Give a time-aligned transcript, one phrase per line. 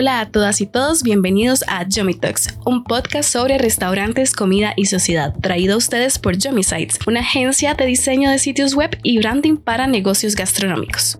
[0.00, 4.86] Hola a todas y todos, bienvenidos a Yummy Talks, un podcast sobre restaurantes, comida y
[4.86, 9.18] sociedad, traído a ustedes por Yummy Sites, una agencia de diseño de sitios web y
[9.18, 11.18] branding para negocios gastronómicos.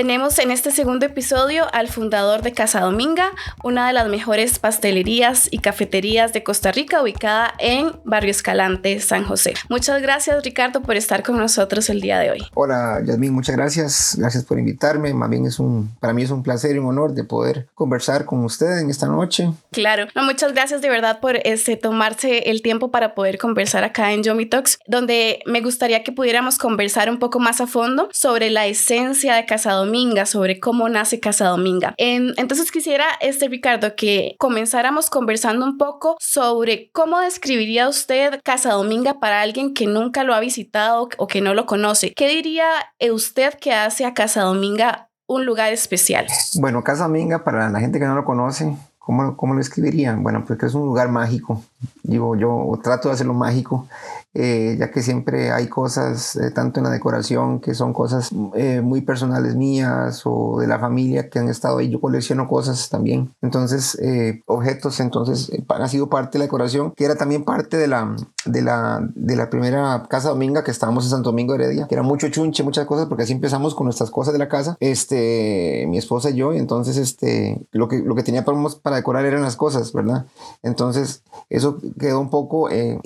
[0.00, 3.32] Tenemos en este segundo episodio al fundador de Casa Dominga,
[3.62, 9.24] una de las mejores pastelerías y cafeterías de Costa Rica ubicada en Barrio Escalante, San
[9.24, 9.52] José.
[9.68, 12.46] Muchas gracias Ricardo por estar con nosotros el día de hoy.
[12.54, 14.16] Hola Yasmin, muchas gracias.
[14.18, 15.12] Gracias por invitarme.
[15.12, 18.24] Más bien es un, para mí es un placer y un honor de poder conversar
[18.24, 19.52] con usted en esta noche.
[19.70, 24.22] Claro, muchas gracias de verdad por este, tomarse el tiempo para poder conversar acá en
[24.22, 28.66] Yomi Talks, donde me gustaría que pudiéramos conversar un poco más a fondo sobre la
[28.66, 29.89] esencia de Casa Dominga,
[30.26, 31.94] sobre cómo nace Casa Dominga.
[31.96, 39.18] entonces quisiera, este Ricardo, que comenzáramos conversando un poco sobre cómo describiría usted Casa Dominga
[39.18, 42.12] para alguien que nunca lo ha visitado o que no lo conoce.
[42.14, 42.66] ¿Qué diría
[43.12, 46.26] usted que hace a Casa Dominga un lugar especial?
[46.54, 50.22] Bueno, Casa Dominga, para la gente que no lo conoce, ¿cómo, cómo lo escribirían?
[50.22, 51.62] Bueno, porque es un lugar mágico.
[52.04, 53.88] Digo, yo trato de hacerlo mágico
[54.32, 58.80] eh, ya que siempre hay cosas, eh, tanto en la decoración, que son cosas eh,
[58.80, 61.90] muy personales mías o de la familia que han estado ahí.
[61.90, 63.34] Yo colecciono cosas también.
[63.42, 63.98] Entonces,
[64.46, 68.14] objetos, entonces, han sido parte de la decoración, que era también parte de la,
[68.44, 72.02] de la, de la primera casa dominga que estábamos en Santo Domingo Heredia, que era
[72.02, 75.98] mucho chunche, muchas cosas, porque así empezamos con nuestras cosas de la casa, este, mi
[75.98, 79.42] esposa y yo, y entonces, este, lo que, lo que tenía para, para decorar eran
[79.42, 80.26] las cosas, ¿verdad?
[80.62, 83.00] Entonces, eso quedó un poco en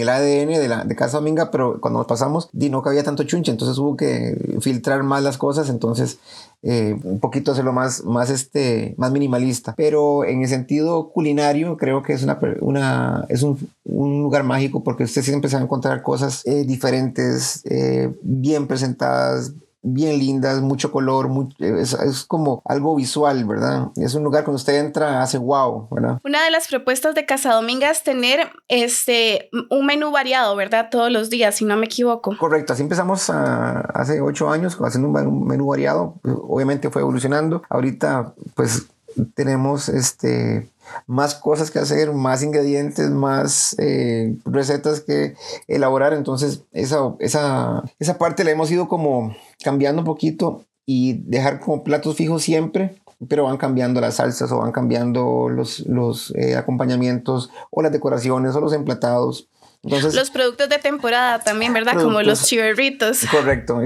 [0.00, 3.50] el ADN de de, Casa Dominga, pero cuando nos pasamos, di, no cabía tanto chunche,
[3.50, 6.18] entonces hubo que filtrar más las cosas, entonces
[6.62, 9.74] eh, un poquito hacerlo más, más, este, más minimalista.
[9.76, 14.82] Pero en el sentido culinario, creo que es, una, una es un, un lugar mágico
[14.82, 19.52] porque usted siempre se va a encontrar cosas eh, diferentes, eh, bien presentadas,
[19.86, 23.88] bien lindas, mucho color, es, como algo visual, ¿verdad?
[23.96, 26.18] Es un lugar cuando usted entra, hace wow, ¿verdad?
[26.24, 30.88] Una de las propuestas de Casa Dominga es tener este, un menú variado, ¿verdad?
[30.90, 32.36] Todos los días, si no me equivoco.
[32.36, 38.86] Correcto, así empezamos hace ocho años haciendo un menú variado, obviamente fue evolucionando, ahorita pues
[39.34, 40.68] tenemos este
[41.06, 45.34] más cosas que hacer, más ingredientes, más eh, recetas que
[45.68, 46.12] elaborar.
[46.12, 51.82] Entonces, esa, esa, esa parte la hemos ido como cambiando un poquito y dejar como
[51.82, 52.96] platos fijos siempre,
[53.28, 58.54] pero van cambiando las salsas o van cambiando los, los eh, acompañamientos o las decoraciones
[58.54, 59.48] o los emplatados
[59.82, 61.94] los productos de temporada también, ¿verdad?
[61.94, 63.26] Como los chiverritos.
[63.30, 63.80] Correcto,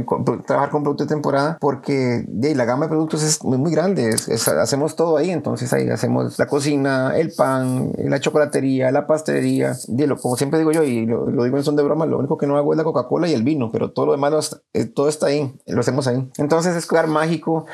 [0.46, 4.14] trabajar con productos de temporada porque la gama de productos es muy grande,
[4.60, 10.16] hacemos todo ahí, entonces ahí hacemos la cocina, el pan, la chocolatería, la pastelería, lo,
[10.16, 12.56] como siempre digo yo y lo, digo en son de broma, lo único que no
[12.56, 15.54] hago es la Coca-Cola y el vino, pero todo lo demás, eh, todo está ahí,
[15.66, 16.28] lo hacemos ahí.
[16.38, 17.66] Entonces es lugar mágico.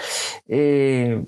[0.46, 1.24] Eh,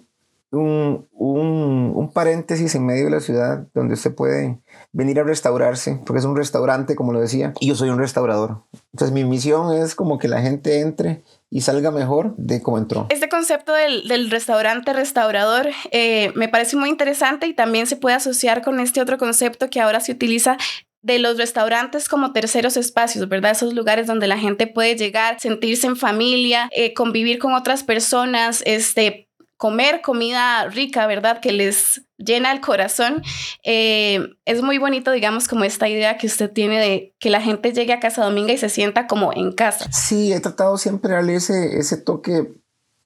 [0.51, 4.59] un, un, un, paréntesis en medio de la ciudad donde usted puede
[4.93, 8.63] venir a restaurarse, porque es un restaurante, como lo decía, y yo soy un restaurador.
[8.93, 13.07] Entonces mi misión es como que la gente entre y salga mejor de cómo entró.
[13.11, 18.17] Este concepto del, del restaurante restaurador eh, me parece muy interesante y también se puede
[18.17, 20.57] asociar con este otro concepto que ahora se utiliza
[21.03, 23.53] de los restaurantes como terceros espacios, ¿verdad?
[23.53, 28.63] Esos lugares donde la gente puede llegar, sentirse en familia, eh, convivir con otras personas,
[28.67, 29.28] este,
[29.59, 31.41] comer comida rica, ¿verdad?
[31.41, 33.23] Que les llena el corazón.
[33.65, 37.73] Eh, es muy bonito, digamos, como esta idea que usted tiene de que la gente
[37.73, 39.91] llegue a Casa Dominga y se sienta como en casa.
[39.93, 42.55] Sí, he tratado siempre de darle ese, ese toque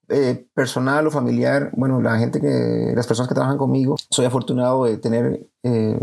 [0.09, 1.71] eh, personal o familiar.
[1.73, 5.99] Bueno, la gente que, las personas que trabajan conmigo, soy afortunado de tener, eh,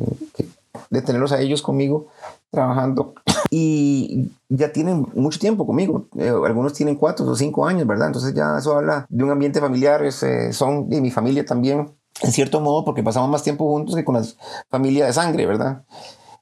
[0.89, 2.07] de tenerlos a ellos conmigo
[2.51, 3.13] trabajando
[3.51, 6.07] y ya tienen mucho tiempo conmigo.
[6.17, 8.07] Eh, algunos tienen cuatro o cinco años, ¿verdad?
[8.07, 12.31] Entonces ya eso habla de un ambiente familiar, eh, son de mi familia también, en
[12.31, 14.23] cierto modo, porque pasamos más tiempo juntos que con la
[14.69, 15.83] familia de sangre, ¿verdad?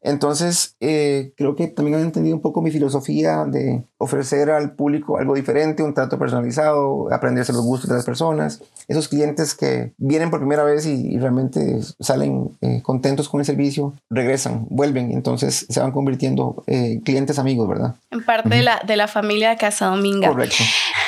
[0.02, 5.18] Entonces, eh, creo que también han entendido un poco mi filosofía de ofrecer al público
[5.18, 8.62] algo diferente, un trato personalizado, aprenderse los gustos de las personas.
[8.88, 13.94] Esos clientes que vienen por primera vez y, realmente salen eh, contentos con el servicio,
[14.10, 17.96] regresan, vuelven, entonces se van convirtiendo eh, clientes amigos, ¿verdad?
[18.12, 20.30] En parte de, la, de la familia de Casa Dominga.
[20.30, 20.64] Correcto.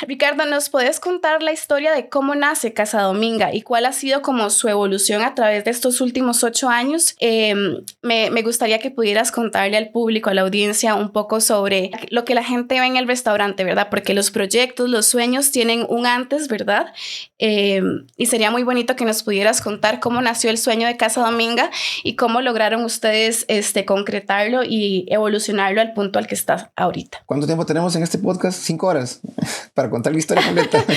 [0.07, 4.21] Ricardo, ¿nos puedes contar la historia de cómo nace Casa Dominga y cuál ha sido
[4.21, 7.15] como su evolución a través de estos últimos ocho años?
[7.19, 11.91] Em, me, me gustaría que pudieras contarle al público, a la audiencia, un poco sobre
[12.09, 13.87] lo que la gente en el restaurante, ¿verdad?
[13.89, 16.93] Porque los proyectos, los sueños tienen un antes, ¿verdad?
[17.37, 17.81] Eh,
[18.17, 21.71] y sería muy bonito que nos pudieras contar cómo nació el sueño de Casa Dominga
[22.03, 27.23] y cómo lograron ustedes este, concretarlo y evolucionarlo al punto al que está ahorita.
[27.25, 28.59] ¿Cuánto tiempo tenemos en este podcast?
[28.61, 29.21] Cinco horas
[29.73, 30.83] para contar la historia completa.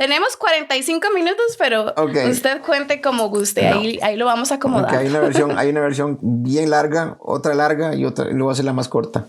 [0.00, 1.92] Tenemos 45 minutos, pero
[2.30, 3.68] usted cuente como guste.
[3.68, 4.96] Ahí, ahí lo vamos a acomodar.
[4.96, 8.54] hay, una versión, hay una versión bien larga, otra larga y otra, luego voy a
[8.54, 9.26] hacer la más corta.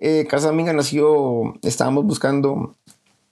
[0.00, 2.74] Eh, Casa Dominga nació, estábamos buscando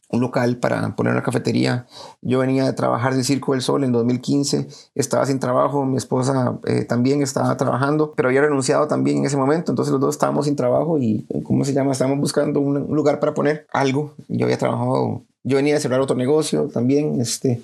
[0.09, 1.87] un local para poner una cafetería.
[2.23, 6.59] Yo venía de trabajar de Circo del Sol en 2015, estaba sin trabajo, mi esposa
[6.67, 10.47] eh, también estaba trabajando, pero había renunciado también en ese momento, entonces los dos estábamos
[10.47, 11.93] sin trabajo y, ¿cómo se llama?
[11.93, 14.15] Estábamos buscando un, lugar para poner algo.
[14.29, 17.61] Yo había trabajado, yo venía de cerrar otro negocio también, este,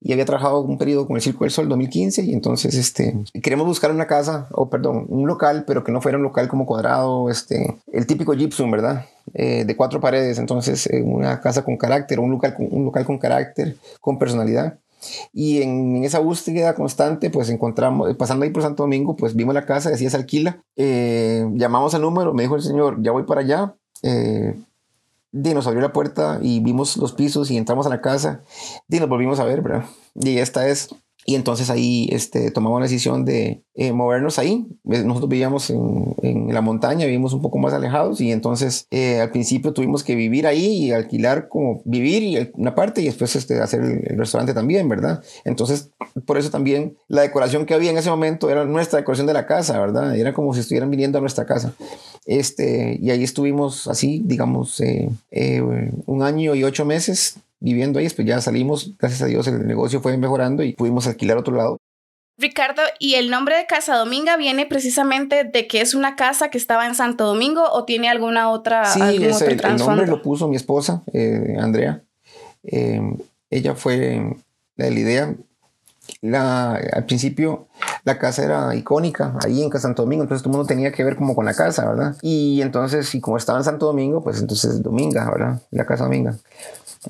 [0.00, 3.66] y había trabajado un periodo con el Circo del Sol 2015 y entonces este, queremos
[3.66, 7.28] buscar una casa, o perdón, un local, pero que no fuera un local como cuadrado,
[7.28, 9.06] este, el típico gypsum, ¿verdad?
[9.34, 13.18] Eh, de cuatro paredes, entonces eh, una casa con carácter, un local, un local con
[13.18, 14.78] carácter, con personalidad.
[15.32, 19.66] Y en, esa búsqueda constante, pues encontramos, pasando ahí por Santo Domingo, pues vimos la
[19.66, 20.62] casa, decía se alquila.
[20.76, 23.74] Eh, llamamos al número, me dijo el señor, ya voy para allá.
[24.02, 24.54] Eh,
[25.32, 28.42] nos abrió la puerta y vimos los pisos y entramos a la casa.
[28.88, 29.84] Y nos volvimos a ver, ¿verdad?
[30.14, 30.90] Y esta es
[31.26, 34.66] y entonces ahí este, tomamos la decisión de eh, movernos ahí.
[34.84, 39.30] Nosotros vivíamos en, en, la montaña, vivimos un poco más alejados y entonces eh, al
[39.30, 43.60] principio tuvimos que vivir ahí y alquilar como vivir y una parte y después este,
[43.60, 45.22] hacer el, restaurante también, ¿verdad?
[45.44, 45.90] Entonces
[46.24, 49.46] por eso también la decoración que había en ese momento era nuestra decoración de la
[49.46, 50.16] casa, ¿verdad?
[50.16, 51.74] Era como si estuvieran viniendo a nuestra casa.
[52.30, 55.10] Este, y ahí estuvimos así, digamos, eh,
[56.06, 60.00] un año y ocho meses viviendo ahí, pues ya salimos, gracias a Dios el negocio
[60.00, 61.78] fue mejorando y pudimos alquilar otro lado.
[62.38, 66.56] Ricardo, ¿y el nombre de Casa Dominga viene precisamente de que es una casa que
[66.56, 71.02] estaba en Santo Domingo o tiene alguna otra Sí, el, nombre lo puso mi esposa,
[71.12, 72.00] eh, Andrea.
[72.62, 73.02] Eh,
[73.50, 74.36] ella fue
[74.76, 75.34] la de la idea.
[76.22, 77.68] La, al principio
[78.04, 81.16] la casa era icónica ahí en Santo Domingo, entonces todo el mundo tenía que ver
[81.16, 82.16] como con la casa, ¿verdad?
[82.22, 85.62] Y entonces, y como estaba en Santo Domingo, pues entonces Dominga, ¿verdad?
[85.70, 86.36] La casa Dominga.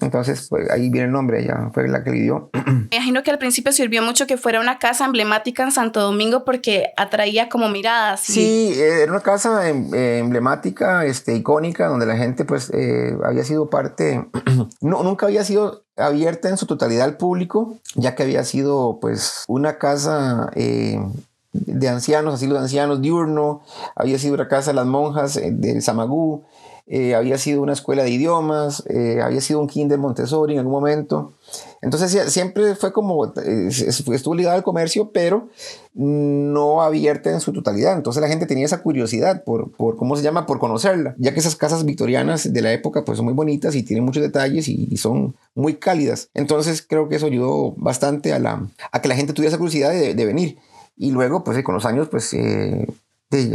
[0.00, 2.50] Entonces, pues ahí viene el nombre, ella fue la que le dio.
[2.90, 6.44] Me imagino que al principio sirvió mucho que fuera una casa emblemática en Santo Domingo
[6.44, 8.20] porque atraía como miradas.
[8.20, 13.16] Sí, eh, era una casa em, eh, emblemática, este, icónica, donde la gente pues eh,
[13.24, 14.28] había sido parte,
[14.80, 19.44] no, nunca había sido abierta en su totalidad al público, ya que había sido pues
[19.48, 23.62] una casa de ancianos, asilo de ancianos diurno,
[23.96, 26.44] había sido una casa de las monjas de Samagú,
[26.92, 30.72] eh, había sido una escuela de idiomas, eh, había sido un kinder Montessori en algún
[30.72, 31.34] momento.
[31.82, 35.48] Entonces siempre fue como, eh, estuvo ligado al comercio, pero
[35.94, 37.96] no abierta en su totalidad.
[37.96, 40.46] Entonces la gente tenía esa curiosidad por, por, ¿cómo se llama?
[40.46, 43.82] Por conocerla, ya que esas casas victorianas de la época pues son muy bonitas y
[43.82, 46.28] tienen muchos detalles y, son muy cálidas.
[46.34, 49.90] Entonces creo que eso ayudó bastante a, la, a que la gente tuviera esa curiosidad
[49.90, 50.58] de, de venir.
[50.96, 52.34] Y luego, pues con los años, pues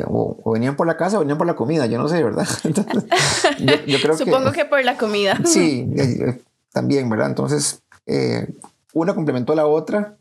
[0.07, 2.48] o, venían por la casa o venían por la comida, yo no sé, ¿verdad?
[3.88, 5.39] yo, creo Supongo que, por la comida.
[5.45, 6.42] Sí, eh, eh,
[6.72, 7.27] también, ¿verdad?
[7.27, 8.47] Entonces, eh,
[8.93, 10.17] una complementó a la otra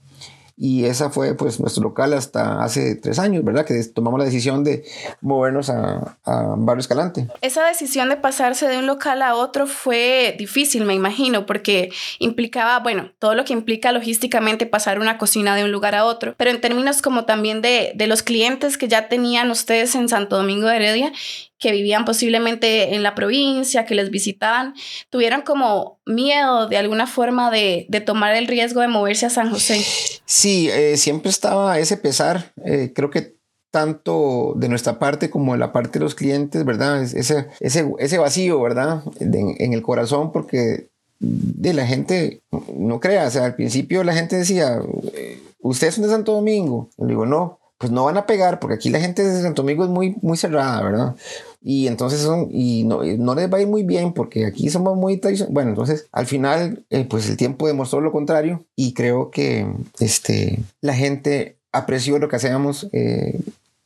[0.57, 3.67] y esa fue pues nuestro local hasta hace tres años, ¿verdad?
[3.67, 4.85] Que tomamos la decisión de
[5.21, 7.27] movernos a, a, Barrio Escalante.
[7.41, 11.91] Esa decisión de pasarse de un local a otro fue difícil, me imagino, porque
[12.21, 16.35] implicaba, bueno, todo lo que implica logísticamente pasar una cocina de un lugar a otro,
[16.37, 20.37] pero en términos como también de, de los clientes que ya tenían ustedes en Santo
[20.37, 21.13] Domingo de Heredia
[21.59, 24.75] que vivían posiblemente en la provincia, que les visitaban,
[25.11, 29.83] tuvieron como miedo de alguna forma de, tomar el riesgo de moverse a San José.
[30.27, 33.35] Sí, eh, siempre estaba ese pesar, eh, creo que
[33.71, 37.03] tanto de nuestra parte como de la parte de los clientes, ¿verdad?
[37.03, 39.03] Ese, ese, ese vacío, ¿verdad?
[39.19, 42.43] en el corazón, porque de la gente
[42.75, 44.81] no crea, o sea, al principio la gente decía,
[45.15, 46.91] eh, ¿usted es de Santo Domingo?
[46.99, 49.85] Le digo, no, pues no van a pegar, porque aquí la gente de Santo Domingo
[49.85, 51.17] es muy, muy cerrada, ¿verdad?
[51.61, 54.97] Y entonces son, y no, no les va a ir muy bien porque aquí somos
[54.97, 55.53] muy tradicionales.
[55.53, 59.67] Bueno, entonces al final, eh, pues el tiempo demostró lo contrario y creo que
[60.01, 62.89] este, la gente apreció lo que hacíamos.
[62.93, 63.39] Eh,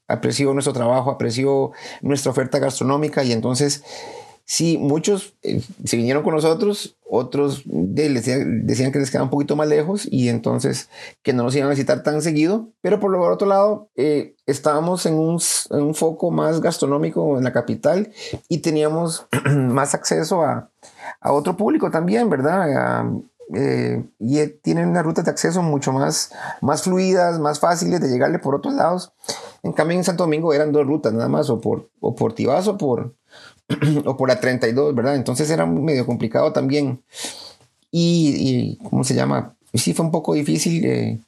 [0.06, 3.82] apreció nuestro trabajo, apreció nuestra oferta gastronómica y entonces
[4.50, 9.68] Sí, muchos eh, se vinieron con nosotros, otros decían, que les quedaba un poquito más
[9.68, 10.88] lejos y entonces
[11.22, 15.04] que no nos iban a visitar tan seguido, pero por lo otro lado eh, estábamos
[15.04, 15.38] en un,
[15.94, 18.10] foco más gastronómico en la capital
[18.48, 20.70] y teníamos más acceso a,
[21.20, 23.04] a, otro público también, ¿verdad?
[23.54, 28.38] Eh, y tienen una ruta de acceso mucho más, más fluidas, más fáciles de llegarle
[28.38, 29.12] por otros lados.
[29.62, 32.66] En cambio, en Santo Domingo eran dos rutas nada más, o por, o por Tibás
[32.66, 33.14] o por,
[34.04, 35.16] o por la 32, ¿verdad?
[35.16, 37.02] Entonces era medio complicado también.
[37.90, 39.54] Y, ¿cómo se llama?
[39.74, 41.20] Sí fue un poco difícil eh,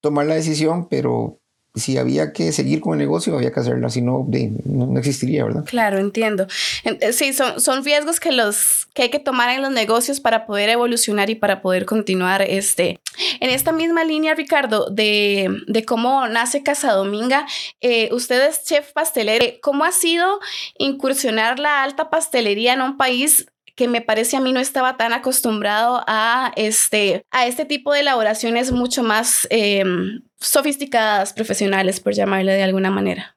[0.00, 1.37] tomar la decisión, pero
[1.74, 4.26] si había que seguir con el negocio, había que hacerlo, si no,
[4.64, 5.64] no, existiría, ¿verdad?
[5.64, 6.46] Claro, entiendo.
[6.84, 10.46] Eh, sí, son, son riesgos que, los, que hay que tomar en los negocios para
[10.46, 12.42] poder evolucionar y para poder continuar.
[12.42, 12.98] Este.
[13.40, 17.46] En esta misma línea, Ricardo, de, de cómo nace Casa Dominga,
[17.80, 19.44] eh, usted es chef pastelero.
[19.62, 20.40] ¿Cómo ha sido
[20.78, 23.46] incursionar la alta pastelería en un país
[23.78, 28.00] que me parece a mí no estaba tan acostumbrado a este, a este tipo de
[28.00, 33.36] elaboraciones mucho más em, sofisticadas, profesionales, por llamarle de alguna manera.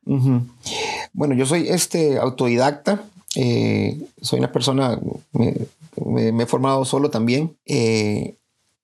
[1.13, 3.03] Bueno, yo soy este autodidacta,
[3.35, 4.99] eh, soy una persona,
[5.31, 7.55] me, he formado solo también.
[7.67, 8.33] Eh,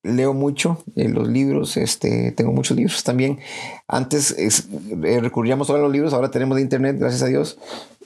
[0.04, 3.40] leo mucho eh, los libros, este, tengo muchos libros también.
[3.88, 4.36] Antes
[4.92, 7.58] recurríamos solo a los libros, ahora tenemos de internet, gracias a Dios,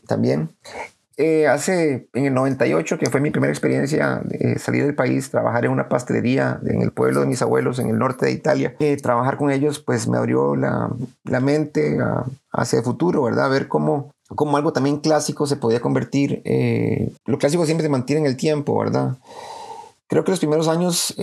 [0.08, 0.51] también.
[1.24, 5.66] Eh, hace en el 98, que fue mi primera experiencia de salir del país, trabajar
[5.66, 8.98] en una pastelería en el pueblo de mis abuelos, en el norte de Italia, eh,
[8.98, 10.90] trabajar con ellos, pues me abrió la,
[11.25, 12.00] la mente
[12.51, 13.51] hacia el futuro, ¿verdad?
[13.51, 16.42] ver cómo, cómo algo también clásico se podía convertir.
[16.44, 19.18] Eh, lo clásico siempre se mantiene en el tiempo, ¿verdad?
[20.08, 21.16] Creo que los primeros años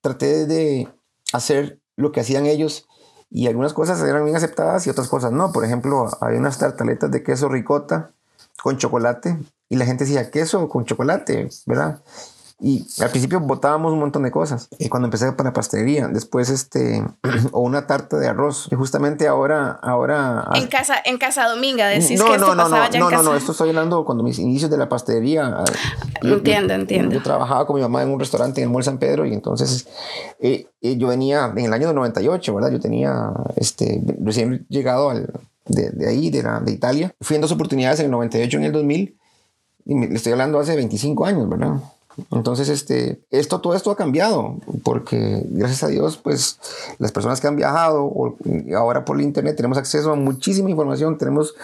[0.00, 0.88] traté de
[1.34, 2.88] hacer lo que hacían ellos
[3.28, 5.52] y algunas cosas eran bien aceptadas y otras cosas no.
[5.52, 8.14] Por ejemplo, hay unas tartaletas de queso ricota
[8.62, 12.00] con chocolate y la gente decía queso con chocolate, ¿verdad?
[12.60, 14.68] Y al principio botábamos un montón de cosas.
[14.78, 17.04] Y cuando empecé para pastelería, después este,
[17.52, 18.68] o una tarta de arroz.
[18.70, 20.48] Y justamente ahora, ahora.
[20.54, 23.06] En casa, en casa Dominga, decís no, que esto no, no, pasaba no, ya no,
[23.06, 23.22] en casa.
[23.24, 25.64] no, no, esto estoy hablando cuando mis inicios de la pastelería.
[26.22, 27.14] Entiendo, entiendo.
[27.14, 29.88] Yo, trabajaba con mi mamá en un restaurante en el Mall San Pedro y entonces
[30.38, 32.70] eh, eh, yo venía en el año 98, ¿verdad?
[32.70, 35.28] Yo tenía, este, recién llegado al,
[35.66, 37.14] de, de ahí, de, la, de Italia.
[37.20, 39.18] Fui en dos oportunidades, en el 98 y en el 2000.
[39.86, 41.76] Y le estoy hablando hace 25 años, ¿verdad?
[42.30, 46.58] Entonces, este, esto, todo esto ha cambiado, porque gracias a Dios, pues
[46.98, 48.36] las personas que han viajado, o,
[48.76, 51.54] ahora por el Internet, tenemos acceso a muchísima información, tenemos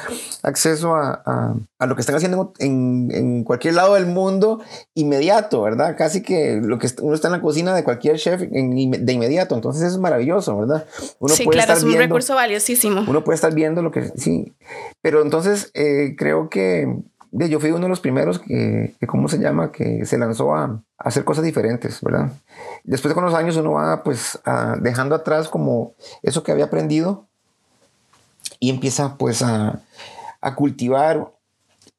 [0.43, 4.61] acceso a, a, lo que están haciendo en, en, cualquier lado del mundo
[4.95, 5.97] inmediato, ¿verdad?
[5.97, 9.83] Casi que lo que uno está en la cocina de cualquier chef de inmediato, entonces
[9.83, 10.87] eso es maravilloso, ¿verdad?
[11.21, 13.05] Uno sí, claro, es un recurso valiosísimo.
[13.07, 14.53] Uno puede estar viendo lo que, sí,
[15.01, 17.03] pero entonces eh, creo que
[17.33, 19.71] yo fui uno de los primeros que, ¿cómo se llama?
[19.71, 22.33] Que se lanzó a, hacer cosas diferentes, ¿verdad?
[22.85, 24.39] Después con los años uno va pues
[24.81, 27.27] dejando atrás como eso que había aprendido
[28.59, 29.81] y empieza pues a,
[30.41, 31.33] a cultivar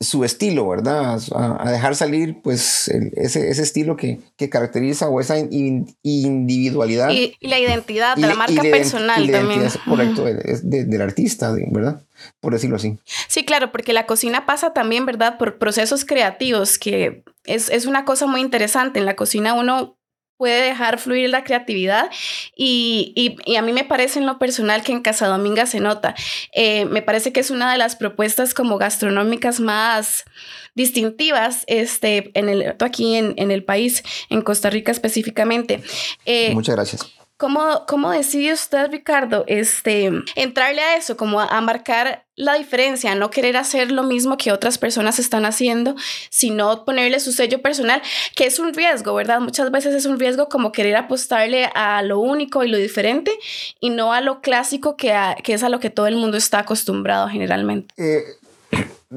[0.01, 1.21] su estilo, ¿verdad?
[1.33, 7.11] A, dejar salir, pues, ese, ese, estilo que, que, caracteriza o esa individualidad.
[7.11, 9.61] Y, la identidad de la marca personal también.
[9.87, 10.25] correcto,
[10.63, 12.01] del artista, ¿verdad?
[12.39, 12.97] Por decirlo así.
[13.27, 15.37] Sí, claro, porque la cocina pasa también, ¿verdad?
[15.37, 18.99] Por procesos creativos, que es, es una cosa muy interesante.
[18.99, 19.97] En la cocina uno
[20.41, 22.09] puede dejar fluir la creatividad
[22.55, 26.15] y, y, a mí me parece en lo personal que en Casa Dominga se nota.
[26.51, 30.25] Eh, me parece que es una de las propuestas como gastronómicas más
[30.73, 35.83] distintivas este, en el, aquí en, en el país, en Costa Rica específicamente.
[36.25, 37.11] Eh, Muchas gracias.
[37.41, 43.29] ¿Cómo, ¿Cómo decide usted, Ricardo, este, entrarle a eso, como a, marcar la diferencia, no
[43.29, 45.95] querer hacer lo mismo que otras personas están haciendo,
[46.31, 48.01] sino ponerle su sello personal,
[48.35, 49.39] que es un riesgo, ¿verdad?
[49.39, 53.31] Muchas veces es un riesgo como querer apostarle a lo único y lo diferente
[53.79, 56.59] y no a lo clásico que, que es a lo que todo el mundo está
[56.59, 57.93] acostumbrado generalmente.
[57.97, 58.23] Eh,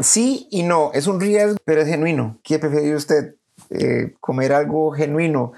[0.00, 2.38] sí y no, es un riesgo, pero es genuino.
[2.42, 3.36] ¿Qué prefiere usted?
[3.70, 5.52] Eh, comer algo genuino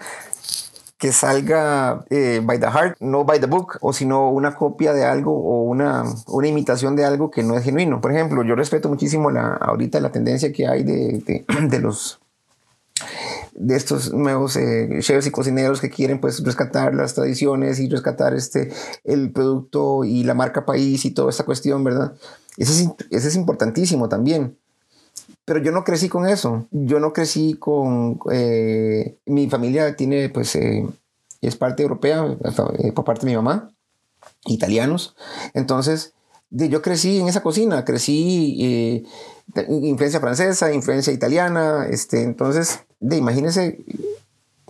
[0.99, 5.05] que salga eh, by the heart, no by the book, o sino una copia de
[5.05, 8.01] algo o una, una imitación de algo que no es genuino.
[8.01, 12.21] Por ejemplo, yo respeto muchísimo la, ahorita la tendencia que hay de, de, los
[13.53, 18.35] de estos nuevos eh, chefs y cocineros que quieren pues rescatar las tradiciones y rescatar
[18.35, 18.71] este
[19.05, 22.15] el producto y la marca país y toda esta cuestión, ¿verdad?
[22.57, 24.57] Eso es, eso es importantísimo también.
[25.47, 26.67] Pero yo no crecí con eso.
[26.73, 28.19] Yo no crecí con...
[28.33, 30.85] Eh, mi familia tiene, pues, eh,
[31.41, 32.37] es parte europea
[32.79, 33.71] eh, por parte de mi mamá,
[34.47, 35.15] italianos.
[35.55, 36.15] Entonces,
[36.51, 39.07] yo crecí en esa cocina, crecí
[39.69, 41.87] influencia francesa, influencia italiana.
[41.89, 43.85] Este, entonces, de, imagínense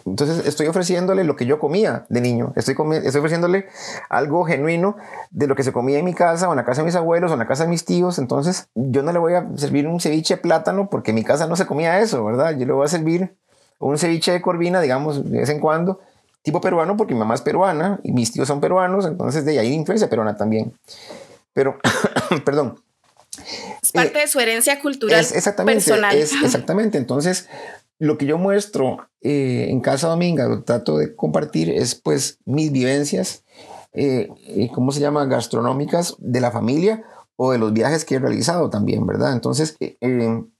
[0.06, 2.52] entonces estoy ofreciéndole lo que yo comía de niño.
[2.54, 3.66] Estoy, estoy ofreciéndole
[4.08, 4.96] algo genuino
[5.30, 7.32] de lo que se comía en mi casa o en la casa de mis abuelos
[7.32, 8.18] o en la casa de mis tíos.
[8.18, 11.48] Entonces yo no le voy a servir un ceviche de plátano porque en mi casa
[11.48, 12.56] no se comía eso, ¿verdad?
[12.56, 13.34] Yo le voy a servir
[13.80, 16.00] un ceviche de corvina, digamos, de vez en cuando,
[16.42, 19.06] tipo peruano porque mi mamá es peruana y mis tíos son peruanos.
[19.06, 20.72] Entonces de ahí influencia peruana también.
[21.52, 21.78] Pero,
[22.44, 22.80] perdón.
[23.82, 26.16] Es parte de su herencia cultural exactamente, personal.
[26.16, 26.96] exactamente.
[26.96, 27.48] Entonces,
[27.98, 32.70] lo que yo muestro eh, en Casa Dominga, lo trato de compartir, es pues mis
[32.72, 33.44] vivencias,
[33.92, 34.28] eh,
[34.74, 35.24] ¿cómo se llama?
[35.26, 37.04] Gastronómicas de la familia
[37.36, 39.32] o de los viajes que he realizado también, ¿verdad?
[39.32, 39.76] Entonces,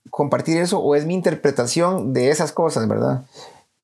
[0.09, 3.25] compartir eso o es mi interpretación de esas cosas, ¿verdad?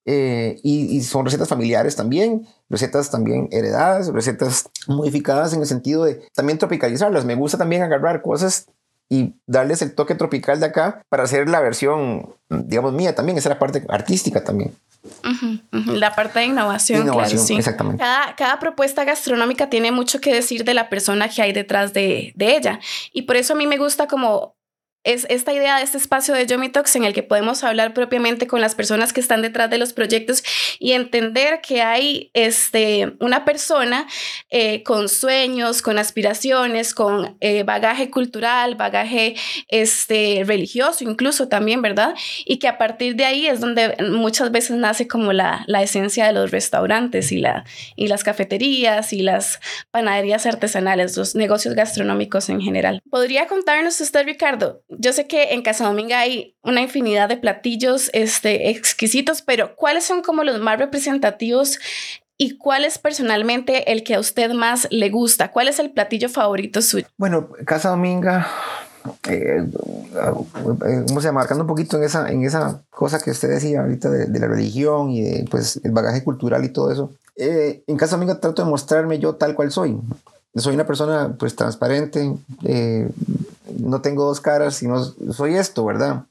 [0.06, 6.28] y, y, son recetas familiares también, recetas también heredadas, recetas modificadas en el sentido de
[6.36, 7.24] también tropicalizarlas.
[7.24, 8.68] Me gusta también agarrar cosas
[9.10, 13.50] y darles el toque tropical de acá para hacer la versión, digamos, mía también, esa
[13.50, 14.76] es la parte artística también.
[15.72, 17.56] La parte de innovación, claro, sí.
[17.56, 18.02] Exactamente.
[18.02, 22.32] Cada, cada, propuesta gastronómica tiene mucho que decir de la persona que hay detrás de,
[22.36, 22.80] de ella.
[23.12, 24.56] Y por eso a mí me gusta como
[25.04, 28.62] es esta idea de este espacio de Yomi en el que podemos hablar propiamente con
[28.62, 30.44] las personas que están detrás de los proyectos
[30.80, 34.08] y entender que hay este, una persona
[34.50, 39.36] eh, con sueños, con aspiraciones, con eh, bagaje cultural, bagaje
[39.68, 42.16] este, religioso incluso también, ¿verdad?
[42.46, 46.26] Y que a partir de ahí es donde muchas veces nace como la, la esencia
[46.26, 49.60] de los restaurantes y, la, y las cafeterías y las
[49.92, 53.02] panaderías artesanales, los negocios gastronómicos en general.
[53.10, 54.82] ¿Podría contarnos usted, Ricardo?
[54.98, 60.04] Yo sé que en Casa Dominga hay una infinidad de platillos este, exquisitos, pero ¿cuáles
[60.04, 61.80] son como los más representativos
[62.38, 65.52] y cuál es personalmente el que a usted más le gusta?
[65.52, 67.06] ¿Cuál es el platillo favorito suyo?
[67.18, 68.48] Bueno, Casa Dominga,
[69.30, 69.64] eh,
[71.08, 71.42] ¿cómo se llama?
[71.42, 75.12] Marcando un poquito en esa, en esa cosa que usted decía ahorita de, la religión
[75.12, 77.12] y de, pues, el bagaje cultural y todo eso.
[77.36, 79.98] Eh, en Casa Dominga trato de mostrarme yo tal cual soy.
[80.56, 82.32] Soy una persona pues transparente,
[82.64, 83.10] eh,
[83.84, 86.26] no tengo dos caras, sino soy esto, ¿verdad?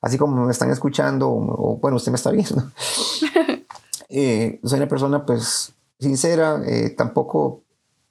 [0.00, 2.70] Así como me están escuchando, o, bueno, usted me está viendo.
[4.10, 7.60] Eh, soy una persona, pues, sincera, eh, tampoco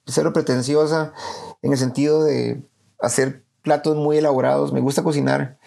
[0.06, 1.12] cero pretenciosa,
[1.60, 2.62] en el sentido de
[3.00, 4.72] hacer platos muy elaborados.
[4.72, 5.58] Me gusta cocinar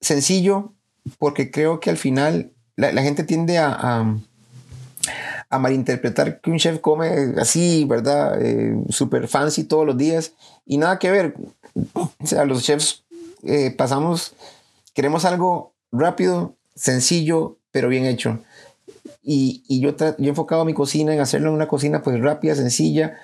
[0.00, 0.72] sencillo,
[1.20, 4.18] porque creo que al final la, gente tiende a, a,
[5.50, 8.40] malinterpretar que un chef come así, ¿verdad?
[8.42, 10.32] Eh, super fancy todos los días
[10.66, 11.34] y nada que ver.
[11.94, 13.04] O sea, los chefs
[13.44, 14.34] eh, pasamos,
[14.94, 18.40] queremos algo rápido, sencillo, pero bien hecho.
[19.22, 22.54] Y, y yo, yo, he enfocado mi cocina en hacerlo en una cocina pues rápida,
[22.54, 23.18] sencilla,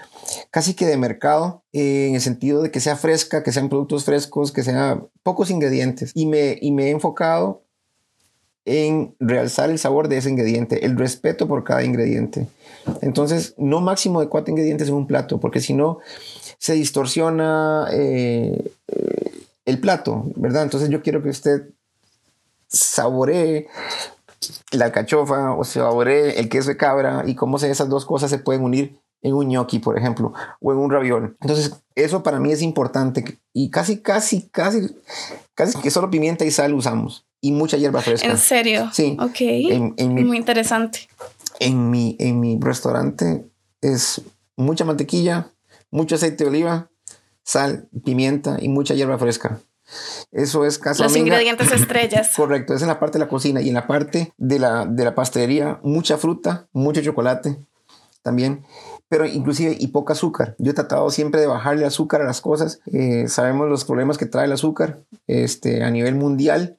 [0.51, 4.05] casi que de mercado, eh, en el sentido de que sea fresca, que sean productos
[4.05, 6.13] frescos, que sean pocos ingredientes.
[6.15, 7.64] Y me, y me he enfocado
[8.65, 12.49] en realzar el sabor de ese ingrediente, el respeto por cada ingrediente.
[13.03, 15.99] Entonces, no máximo de cuatro ingredientes en un plato, porque si no,
[16.59, 18.71] se distorsiona eh,
[19.67, 20.63] el plato, ¿verdad?
[20.63, 21.69] Entonces yo quiero que usted
[22.69, 23.67] saboree
[24.73, 28.63] la alcachofa o saboree el queso de cabra y cómo esas dos cosas se pueden
[28.63, 31.37] unir en un gnocchi, por ejemplo, o en un raviol.
[31.41, 34.95] Entonces, eso para mí es importante y casi, casi, casi,
[35.55, 38.27] casi que solo pimienta y sal usamos y mucha hierba fresca.
[38.27, 38.89] ¿En serio?
[38.91, 39.19] Sí.
[39.21, 39.41] Ok.
[40.09, 41.01] Muy interesante.
[41.61, 43.45] En mi, en mi restaurante
[43.83, 44.23] es
[44.57, 45.51] mucha mantequilla,
[45.91, 46.91] mucho aceite de oliva,
[47.43, 49.61] sal, pimienta y mucha hierba fresca.
[50.33, 52.31] Eso es casa Los ingredientes estrellas.
[52.35, 55.05] Correcto, es en la parte de la cocina y en la parte de la, de
[55.05, 57.59] la pastelería, mucha fruta, mucho chocolate
[58.23, 58.65] también,
[59.15, 60.57] pero inclusive y poca azúcar.
[60.59, 62.81] Yo he tratado siempre de bajarle azúcar a las cosas.
[62.93, 66.79] Eh, sabemos los problemas que trae el azúcar este, a nivel mundial,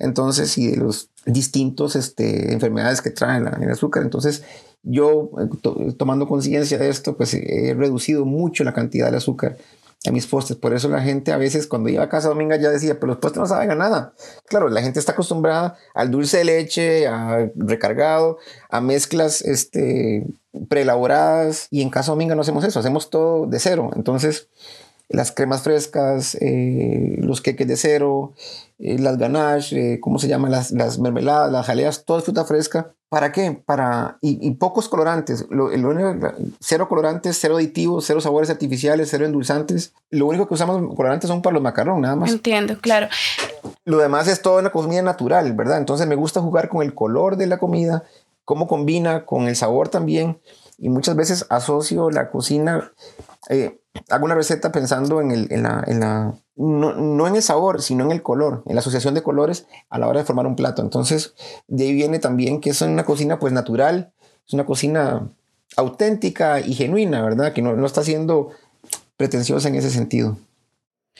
[0.00, 4.02] entonces, y de los distintos este, enfermedades que trae el azúcar.
[4.02, 4.42] Entonces,
[4.82, 9.56] yo, eh, tomando conciencia de esto, pues he reducido mucho la cantidad de azúcar
[10.04, 10.58] en mis postres.
[10.58, 13.16] Por eso la gente a veces cuando iba a casa dominga ya decía, pero los
[13.18, 14.14] postres no saben a nada.
[14.46, 18.38] Claro, la gente está acostumbrada al dulce de leche, a recargado,
[18.70, 20.26] a mezclas este,
[20.68, 23.90] preelaboradas y en casa dominga no hacemos eso, hacemos todo de cero.
[23.96, 24.48] Entonces,
[25.08, 28.34] las cremas frescas, eh, los queques de cero,
[28.78, 30.50] eh, las ganache, eh, ¿cómo se llaman?
[30.50, 32.92] Las, las mermeladas, las jaleas, todo es fruta fresca.
[33.08, 33.62] ¿Para qué?
[33.64, 35.46] Para, y, pocos colorantes.
[35.48, 35.70] Lo,
[36.58, 39.94] cero colorantes, cero aditivos, cero sabores artificiales, cero endulzantes.
[40.10, 42.32] Lo único que usamos colorantes son para los macarrones, nada más.
[42.32, 43.06] Entiendo, claro.
[43.84, 45.78] Lo demás es toda una comida natural, ¿verdad?
[45.78, 48.02] Entonces me gusta jugar con el color de la comida,
[48.44, 50.40] cómo combina con el sabor también.
[50.76, 52.92] Y muchas veces asocio la cocina
[53.48, 57.42] eh, hago una receta pensando en, el, en la, en la no, no, en el
[57.42, 60.46] sabor, sino en el color, en la asociación de colores a la hora de formar
[60.46, 60.82] un plato.
[60.82, 61.34] Entonces,
[61.66, 64.12] de ahí viene también que es una cocina pues natural,
[64.46, 65.28] es una cocina
[65.76, 67.52] auténtica y genuina, ¿verdad?
[67.52, 68.50] Que no, no está siendo
[69.16, 70.38] pretenciosa en ese sentido.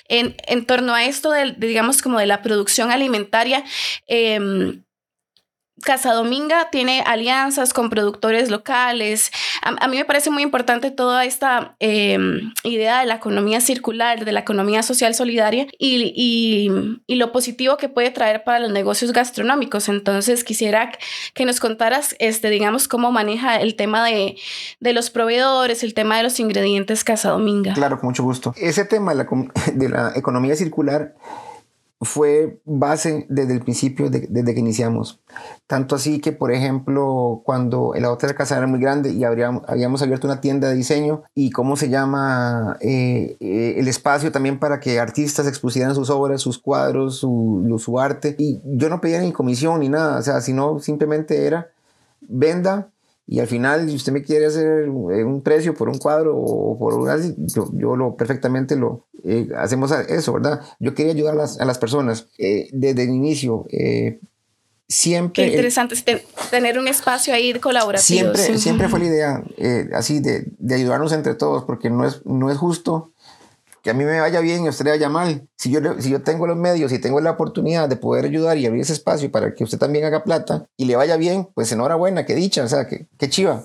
[0.09, 3.65] En, en torno a esto, de, digamos, como de la producción alimentaria,
[4.07, 4.81] eh,
[5.83, 9.31] Casa Dominga tiene alianzas con productores locales.
[9.63, 14.33] A, mí me parece muy importante toda esta em, idea de la economía circular, de
[14.33, 16.71] la economía social solidaria y, y,
[17.07, 19.89] y, lo positivo que puede traer para los negocios gastronómicos.
[19.89, 20.93] Entonces, quisiera
[21.35, 24.37] que nos contaras, este, digamos, cómo maneja el tema de,
[24.81, 27.75] de los proveedores, el tema de los ingredientes Casa Dominga.
[27.75, 28.55] Claro, con mucho gusto.
[28.57, 29.29] Ese tema de la,
[29.75, 31.15] de la economía circular
[32.01, 35.21] fue base desde el principio, desde que iniciamos.
[35.67, 40.03] Tanto así que, por ejemplo, cuando la otra casa era muy grande y habríamos, habíamos
[40.03, 44.79] abierto una tienda de diseño y cómo se llama eh, eh, el espacio también para
[44.79, 48.37] que artistas expusieran sus obras, sus cuadros, su, su arte.
[48.39, 51.71] Y yo no pedía ni comisión ni nada, o sea, sino simplemente era
[52.21, 52.91] venda
[53.29, 56.79] y al final, si usted me quiere hacer eh, un precio por un cuadro o
[56.79, 60.61] por un yo, yo lo perfectamente lo eh, hacemos eso, ¿verdad?
[60.79, 63.67] Yo quería ayudar a las, a las personas eh, desde el inicio.
[64.87, 65.43] siempre.
[65.43, 65.97] Qué interesante
[66.51, 68.33] tener un espacio ahí colaborativo.
[68.37, 69.45] Siempre, siempre fue la idea
[69.93, 73.13] así de, de, ayudarnos entre todos, porque no es, no es justo
[73.87, 75.47] que a mí me vaya bien y a usted le vaya mal.
[75.55, 78.67] Si yo, si yo tengo los medios y tengo la oportunidad de poder ayudar y
[78.67, 82.27] abrir ese espacio para que usted también haga plata y le vaya bien, pues enhorabuena,
[82.27, 83.63] qué dicha, o sea, qué, qué chiva.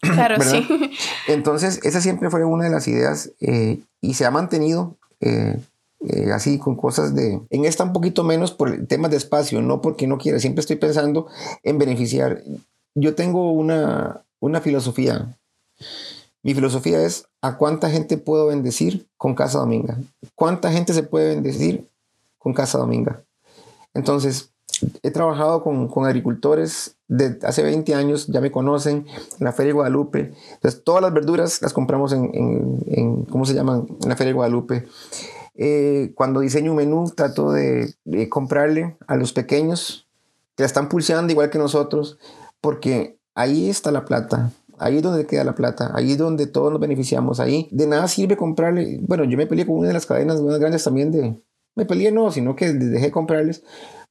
[0.00, 0.66] Claro, sí.
[1.28, 5.56] Entonces, esa siempre fue una de las ideas eh, y se ha mantenido eh,
[6.08, 7.40] eh, así con cosas de...
[7.50, 10.74] En esta un poquito menos por temas de espacio, no porque no quiera, siempre estoy
[10.74, 11.28] pensando
[11.62, 12.42] en beneficiar.
[12.96, 15.36] Yo tengo una, una filosofía
[16.46, 19.98] mi filosofía es a cuánta gente puedo bendecir con Casa Dominga.
[20.36, 21.90] ¿Cuánta gente se puede bendecir
[22.38, 23.24] con Casa Dominga?
[23.94, 24.52] Entonces,
[25.02, 29.06] he trabajado con, agricultores de hace 20 años, ya me conocen,
[29.40, 30.34] en la Feria de Guadalupe.
[30.52, 32.30] Entonces, todas las verduras las compramos en,
[32.86, 33.88] en, ¿cómo se llaman?
[34.04, 34.86] En la Feria de Guadalupe.
[35.56, 40.06] Eh, cuando diseño un menú, trato de, de comprarle a los pequeños
[40.54, 42.18] que la están pulseando igual que nosotros,
[42.60, 44.52] porque ahí está la plata.
[44.78, 48.08] Ahí es donde queda la plata, ahí es donde todos nos beneficiamos, ahí de nada
[48.08, 51.40] sirve comprarle, bueno, yo me peleé con una de las cadenas más grandes también de,
[51.74, 53.62] me peleé no, sino que dejé comprarles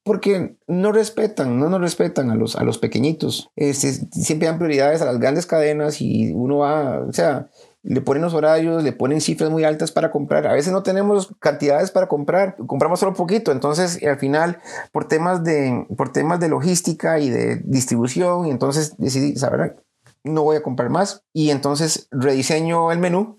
[0.05, 3.49] porque no respetan, no nos respetan a los, a los pequeñitos.
[3.55, 7.49] Este, siempre dan prioridades a las grandes cadenas y uno va, o sea,
[7.81, 10.45] le ponen los horarios, le ponen cifras muy altas para comprar.
[10.45, 13.51] A veces no tenemos cantidades para comprar, compramos solo poquito.
[13.51, 14.59] Entonces, al final,
[14.91, 19.84] por temas de, por temas de logística y de distribución, y entonces decidí, saber
[20.25, 21.23] no voy a comprar más.
[21.31, 23.37] Y entonces rediseño el menú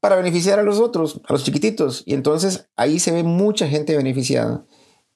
[0.00, 2.02] para beneficiar a los otros, a los chiquititos.
[2.06, 4.64] Y entonces ahí se ve mucha gente beneficiada.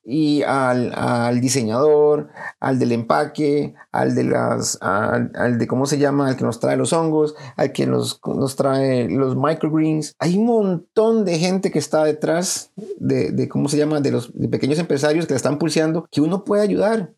[0.06, 2.28] Y al, diseñador,
[2.60, 6.76] al del empaque, al de las, al, de cómo se llama, al que nos trae
[6.76, 10.14] los hongos, al que nos, nos trae los microgreens.
[10.18, 14.30] Hay un montón de gente que está detrás de, de cómo se llama, de los
[14.50, 17.14] pequeños empresarios que la están pulseando, que uno puede ayudar.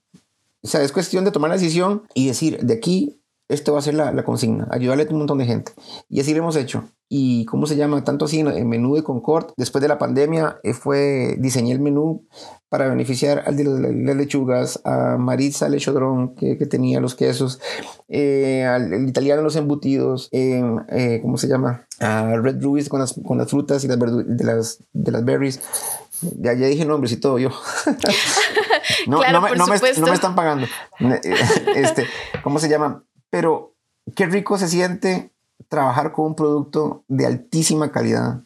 [0.63, 3.83] O sea, es cuestión de tomar la decisión y decir, de aquí esto va a
[3.83, 5.73] ser la, consigna, ayudarle a un montón de gente.
[6.09, 6.85] Y así lo hemos hecho.
[7.09, 10.59] Y cómo se llama, tanto así en el menú de Concord, después de la pandemia,
[10.65, 12.27] eh, fue diseñé el menú
[12.69, 17.61] para beneficiar al de las lechugas, a Maritza Lechodrón, que, que tenía los quesos,
[18.09, 21.87] eh, al italiano los embutidos, eh, ¿cómo se llama?
[22.01, 25.61] A Red Ruiz con las, con las frutas y las de, las, de las berries.
[26.21, 27.51] Ya, ya dije nombres y todo yo.
[29.07, 30.67] no, no, me, no, me, no, me, están pagando.
[31.75, 32.07] Este,
[32.43, 33.05] ¿Cómo se llama?
[33.31, 33.75] Pero
[34.15, 35.33] qué rico se siente
[35.69, 38.43] trabajar con un producto de altísima calidad.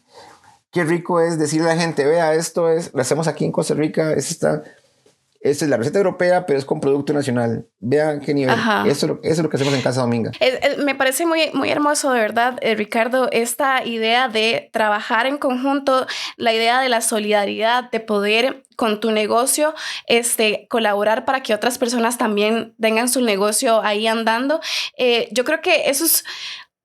[0.71, 3.73] Qué rico es decirle a la gente, vea, esto es, lo hacemos aquí en Costa
[3.73, 4.63] Rica, es esta,
[5.41, 7.67] esta es la receta europea, pero es con producto nacional.
[7.79, 8.55] Vean qué nivel.
[8.85, 10.31] Eso, es lo que hacemos en Casa Dominga.
[10.83, 16.05] me parece muy, muy hermoso, de verdad, eh, Ricardo, esta idea de trabajar en conjunto,
[16.37, 19.75] la idea de la solidaridad, de poder con tu negocio,
[20.07, 24.59] este, colaborar para que otras personas también tengan su negocio ahí andando.
[24.97, 26.23] Eh, yo creo que eso es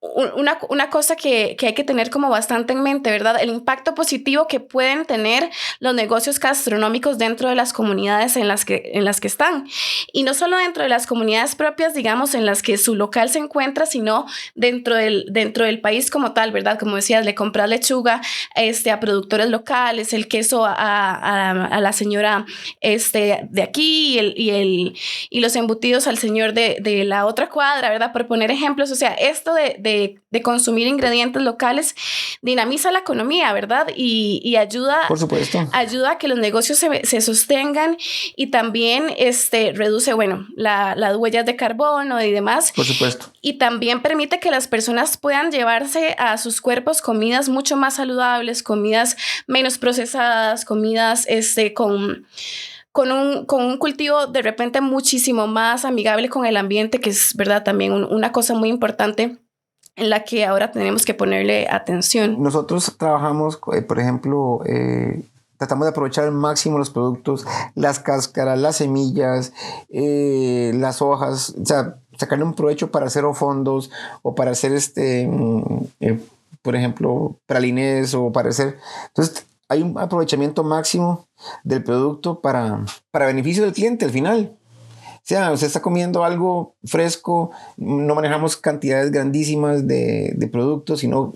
[0.01, 3.37] una, una cosa que, que, hay que tener como bastante en mente, ¿verdad?
[3.41, 8.65] El impacto positivo que pueden tener los negocios gastronómicos dentro de las comunidades en las
[8.65, 9.67] que, en las que están.
[10.13, 13.39] Y no solo dentro de las comunidades propias, digamos, en las que su local se
[13.39, 16.79] encuentra, sino dentro del, dentro del país como tal, ¿verdad?
[16.79, 18.21] Como decías, le compras lechuga
[18.55, 22.45] este, a productores locales, el queso a, a, a la señora
[22.81, 24.99] este, de aquí y, el, y, el,
[25.31, 28.13] y los embutidos al señor de, de la otra cuadra, ¿verdad?
[28.13, 31.95] Por poner ejemplos, o sea, esto de de, consumir ingredientes locales
[32.43, 33.87] dinamiza la economía, ¿verdad?
[33.97, 35.67] Y, ayuda, Por supuesto.
[35.73, 37.97] ayuda a que los negocios se, sostengan
[38.37, 42.73] y también este, reduce, bueno, las huellas de carbono y demás.
[42.77, 43.33] Por supuesto.
[43.41, 48.63] Y también permite que las personas puedan llevarse a sus cuerpos comidas mucho más saludables,
[48.63, 52.27] comidas menos procesadas, comidas este, con
[52.97, 57.37] con un, con un cultivo de repente muchísimo más amigable con el ambiente, que es
[57.37, 59.37] verdad también una cosa muy importante
[59.97, 62.43] en la que ahora tenemos que ponerle atención.
[62.43, 65.23] Nosotros trabajamos, eh, por ejemplo, eh,
[65.57, 69.53] tratamos de aprovechar al máximo los productos, las cáscaras, las semillas,
[69.89, 73.91] eh, las hojas, o sea, sacarle un provecho para hacer fondos
[74.23, 75.87] o para hacer este, mm,
[76.61, 78.77] por ejemplo, pralines o para hacer.
[79.09, 81.27] Entonces, hay un aprovechamiento máximo
[81.65, 84.57] del producto para, para beneficio del cliente al final.
[85.27, 91.33] O sea, usted está comiendo algo fresco, no manejamos cantidades grandísimas de, de productos, sino,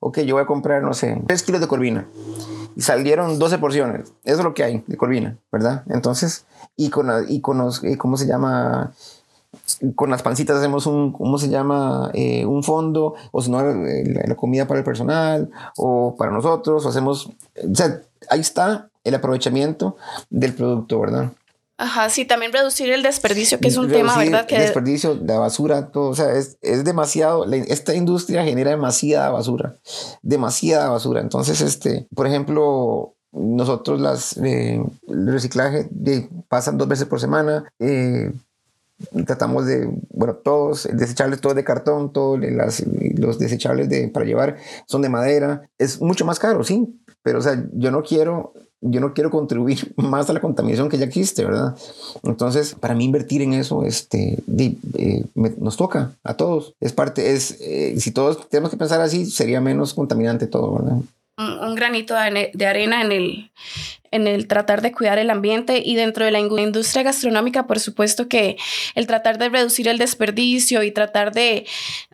[0.00, 2.06] ok, yo voy a comprar, no sé, 3 kilos de corvina
[2.76, 4.12] y salieron 12 porciones.
[4.24, 5.82] Eso es lo que hay de corvina, ¿verdad?
[5.88, 6.46] Entonces,
[6.76, 8.92] y con, y con los, eh, ¿cómo se llama?
[9.94, 12.10] Con las pancitas hacemos un, ¿cómo se llama?
[12.14, 16.86] Eh, un fondo, o si no, eh, la, comida para el personal, o para nosotros,
[16.86, 21.32] o hacemos, o sea, ahí está el aprovechamiento del producto, ¿verdad?
[21.78, 24.46] Ajá, sí, también reducir el desperdicio, que es un tema, ¿verdad?
[24.46, 24.56] Que...
[24.56, 29.76] El desperdicio, la basura, todo, o sea, es, es demasiado, esta industria genera demasiada basura,
[30.22, 31.20] demasiada basura.
[31.20, 37.70] Entonces, este, por ejemplo, nosotros las, eh, el reciclaje de, pasan dos veces por semana,
[37.78, 38.32] eh,
[39.26, 44.56] tratamos de, bueno, todos, desechables, todo de cartón, todos las, los desechables de, para llevar
[44.86, 49.00] son de madera, es mucho más caro, sí, pero o sea, yo no quiero yo
[49.00, 51.76] no quiero contribuir más a la contaminación que ya existe, ¿verdad?
[52.22, 56.74] Entonces, para mí invertir en eso, este, eh, nos toca a todos.
[56.80, 60.98] Es parte, es, eh, si todos tenemos que pensar así, sería menos contaminante todo, ¿verdad?
[61.38, 63.50] Un, granito de arena en el,
[64.10, 68.26] en el tratar de cuidar el ambiente y dentro de la industria gastronómica, por supuesto
[68.26, 68.56] que
[68.94, 71.66] el tratar de reducir el desperdicio y tratar de,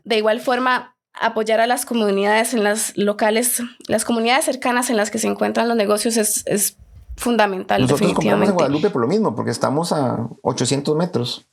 [0.03, 5.11] de igual forma, apoyar a las comunidades en las locales, las comunidades cercanas en las
[5.11, 6.77] que se encuentran los negocios es, es
[7.17, 7.83] fundamental.
[7.83, 8.47] Nosotros definitivamente.
[8.47, 11.45] compramos en Guadalupe por lo mismo, porque estamos a 800 metros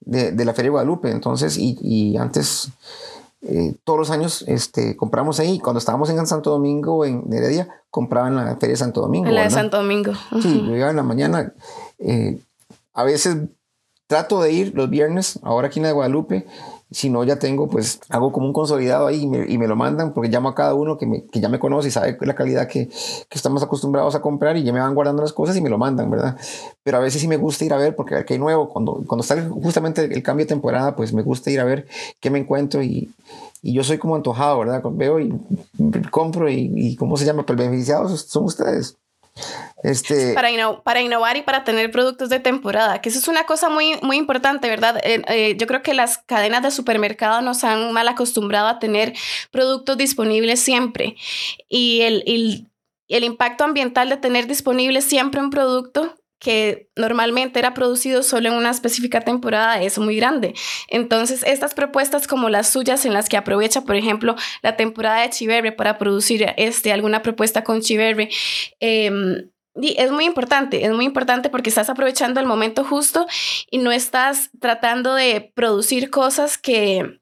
[0.00, 1.10] de, de la Feria de Guadalupe.
[1.10, 2.70] Entonces, y, y antes,
[3.42, 5.58] eh, todos los años este, compramos ahí.
[5.58, 9.28] Cuando estábamos en Santo Domingo, en Heredia, compraban la Feria de Santo Domingo.
[9.28, 10.12] En la de Santo Domingo.
[10.42, 11.52] Sí, yo iba en la mañana.
[11.98, 12.38] Eh,
[12.94, 13.36] a veces
[14.06, 16.46] trato de ir los viernes, ahora aquí en la de Guadalupe
[16.90, 19.76] si no, ya tengo, pues hago como un consolidado ahí y me, y me lo
[19.76, 22.34] mandan porque llamo a cada uno que, me, que ya me conoce y sabe la
[22.34, 25.60] calidad que, que, estamos acostumbrados a comprar y ya me van guardando las cosas y
[25.60, 26.38] me lo mandan, ¿verdad?
[26.82, 28.70] Pero a veces sí me gusta ir a ver porque a hay nuevo.
[28.70, 31.86] Cuando, cuando está justamente el cambio de temporada, pues me gusta ir a ver
[32.20, 33.12] qué me encuentro y,
[33.60, 34.82] y yo soy como antojado, ¿verdad?
[34.92, 35.34] Veo y
[36.10, 37.44] compro y, y ¿cómo se llama?
[37.44, 38.96] Pues beneficiados son ustedes.
[39.82, 40.34] Este...
[40.34, 44.16] Para, innovar y para tener productos de temporada, que eso es una cosa muy, muy
[44.16, 45.00] importante, ¿verdad?
[45.04, 49.14] Eh, eh, yo creo que las cadenas de supermercado nos han mal acostumbrado a tener
[49.50, 51.16] productos disponibles siempre
[51.68, 52.66] y el, el,
[53.08, 58.54] el impacto ambiental de tener disponible siempre un producto que normalmente era producido solo en
[58.54, 60.54] una específica temporada es muy grande.
[60.88, 65.30] Entonces, estas propuestas como las suyas en las que aprovecha, por ejemplo, la temporada de
[65.30, 68.30] Chiverre para producir este, alguna propuesta con Chiverre,
[68.80, 73.26] em, es muy importante, es muy importante porque estás aprovechando el momento justo
[73.70, 77.20] y no estás tratando de producir cosas que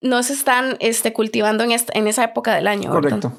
[0.00, 2.90] no se están este, cultivando en, esta, en esa época del año.
[2.90, 3.32] Correcto.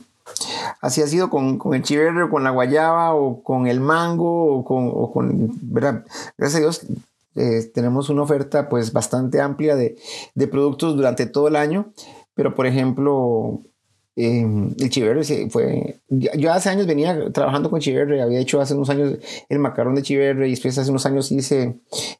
[0.81, 4.65] Así ha sido con, con el chiverre, con la guayaba, o con el mango, o
[4.65, 5.11] con, o.
[6.37, 6.85] Gracias a Dios
[7.35, 9.97] eh, tenemos una oferta pues bastante amplia de,
[10.35, 11.93] de, productos durante todo el año,
[12.33, 13.61] pero por ejemplo,
[14.17, 14.45] eh,
[14.77, 19.17] el chiverre fue, yo hace años venía trabajando con chiverre, había hecho hace unos años
[19.47, 21.75] el macarrón de chiverre y después hace unos años hice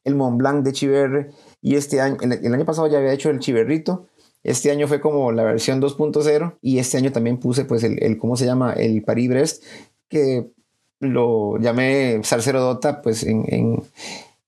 [0.05, 3.29] el Mont Blanc de chiverre y este año, el, el año pasado ya había hecho
[3.29, 4.07] el chiverrito
[4.43, 8.17] este año fue como la versión 2.0 y este año también puse pues el, el,
[8.17, 8.73] ¿cómo se llama?
[8.73, 9.63] El Paris Brest,
[10.09, 10.51] que
[10.99, 12.21] lo llamé
[12.53, 13.83] Dota pues en, en,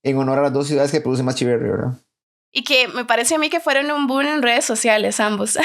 [0.04, 2.00] en, honor a las dos ciudades que producen más chiverri, ¿verdad?
[2.52, 5.58] Y que me parece a mí que fueron un boom en redes sociales ambos.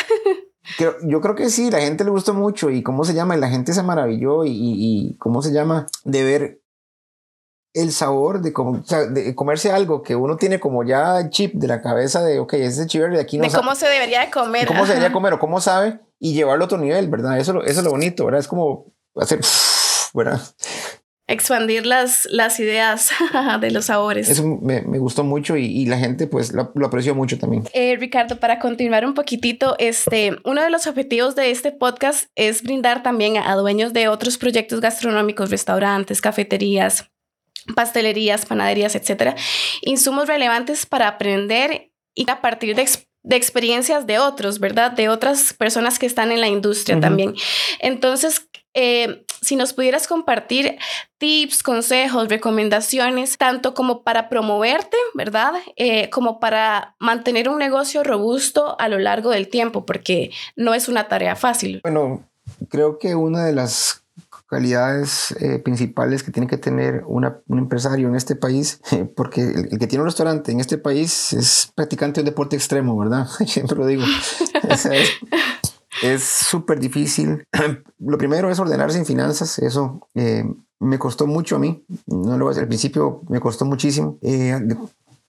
[1.02, 3.50] yo creo que sí, la gente le gustó mucho y cómo se llama, y la
[3.50, 6.60] gente se maravilló y, y, y cómo se llama, de ver
[7.82, 11.80] el sabor de, como, de comerse algo que uno tiene como ya chip de la
[11.80, 14.66] cabeza de, ok, ese chiver de aquí no De cómo se debería de comer.
[14.66, 17.38] cómo se debería comer o cómo sabe y llevarlo a otro nivel, ¿verdad?
[17.38, 18.40] Eso, eso es lo bonito, ¿verdad?
[18.40, 18.86] Es como
[19.16, 19.40] hacer,
[20.14, 20.40] ¿verdad?
[21.30, 23.10] Expandir las, las ideas
[23.60, 24.30] de los sabores.
[24.30, 27.64] Eso me, me gustó mucho y, y, la gente pues lo, lo apreció mucho también.
[27.74, 32.62] Eh, Ricardo, para continuar un poquitito, este, uno de los objetivos de este podcast es
[32.62, 37.10] brindar también a dueños de otros proyectos gastronómicos, restaurantes, cafeterías,
[37.74, 39.36] pastelerías, panaderías, etcétera,
[39.82, 42.88] insumos relevantes para aprender y a partir de,
[43.22, 44.92] de, experiencias de otros, ¿verdad?
[44.92, 47.02] De otras personas que están en la industria uh -huh.
[47.02, 47.34] también.
[47.78, 50.78] Entonces, eh, si nos pudieras compartir
[51.18, 55.52] tips, consejos, recomendaciones, tanto como para promoverte, ¿verdad?
[55.76, 60.88] Eh, como para mantener un negocio robusto a lo largo del tiempo, porque no es
[60.88, 61.80] una tarea fácil.
[61.82, 62.28] Bueno,
[62.68, 64.04] creo que una de las
[64.48, 68.80] calidades eh, principales que tiene que tener un empresario en este país,
[69.16, 72.96] porque el, que tiene un restaurante en este país es practicante de un deporte extremo,
[72.98, 73.26] ¿verdad?
[73.46, 74.04] Siempre lo digo.
[76.02, 77.44] es súper difícil.
[77.98, 80.44] Lo primero es ordenarse en finanzas, eso eh,
[80.80, 84.18] me costó mucho a mí, no lo al principio me costó muchísimo.
[84.22, 84.56] Eh,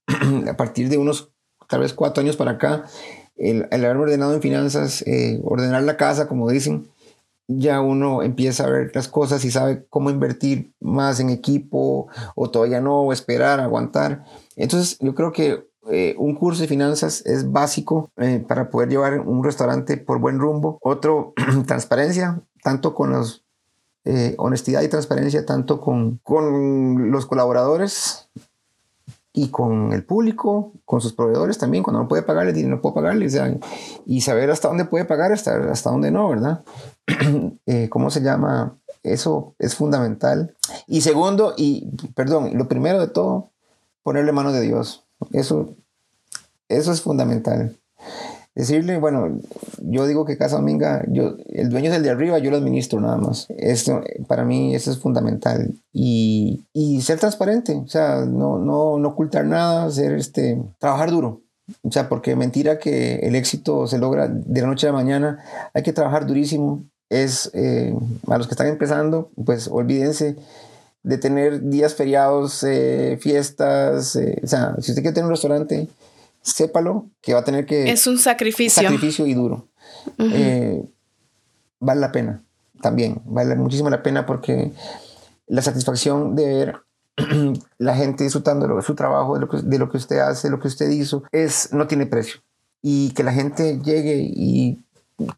[0.49, 1.31] a partir de unos
[1.67, 2.85] tal vez cuatro años para acá,
[3.35, 5.03] el, el haberme ordenado en finanzas,
[5.43, 6.87] ordenar la casa, como dicen,
[7.51, 12.51] ya uno empieza a ver las cosas y sabe cómo invertir más en equipo o
[12.51, 14.23] todavía no, o esperar, aguantar.
[14.55, 19.19] Entonces yo creo que eh, un curso de finanzas es básico eh, para poder llevar
[19.21, 20.77] un restaurante por buen rumbo.
[20.81, 21.33] Otro,
[21.67, 23.43] transparencia, tanto con los...
[24.05, 28.29] Eh, honestidad y transparencia tanto con, con los colaboradores
[29.33, 32.95] y con el público, con sus proveedores también, cuando no puede pagarles y no puedo
[32.95, 33.39] pagarles,
[34.05, 36.63] y saber hasta dónde puede pagar, hasta, hasta dónde no, ¿verdad?
[37.65, 38.77] Eh, ¿Cómo se llama?
[39.03, 40.55] Eso es fundamental.
[40.87, 43.51] Y segundo, y perdón, lo primero de todo,
[44.01, 45.03] ponerle mano de Dios.
[45.31, 45.75] Eso,
[46.67, 47.79] eso es fundamental
[48.59, 49.39] decirle, bueno,
[49.77, 52.99] yo digo que Casa Dominga, yo, el dueño es el de arriba, yo lo administro
[52.99, 53.47] nada más.
[53.49, 55.75] Esto, para mí, eso es fundamental.
[55.93, 61.41] Y, y ser transparente, o sea, no, no, no ocultar nada, ser este, trabajar duro.
[61.83, 65.39] O sea, porque mentira que el éxito se logra de la noche a la mañana,
[65.73, 66.83] hay que trabajar durísimo.
[67.09, 67.93] Es, eh,
[68.27, 70.35] a los que están empezando, pues olvídense
[71.03, 75.87] de tener días feriados, eh, fiestas, eh, o sea, si usted quiere tener un restaurante,
[76.41, 77.89] sépalo que va a tener que...
[77.91, 78.83] Es un sacrificio.
[78.83, 79.67] Sacrificio y duro.
[81.79, 82.43] Vale la pena
[82.81, 84.71] también, vale muchísimo la pena porque
[85.47, 86.75] la satisfacción de ver
[87.77, 90.51] la gente disfrutando de, su trabajo, de lo, que, de lo que usted hace, de
[90.51, 92.41] lo que usted hizo, es, no tiene precio.
[92.81, 94.79] Y que la gente llegue y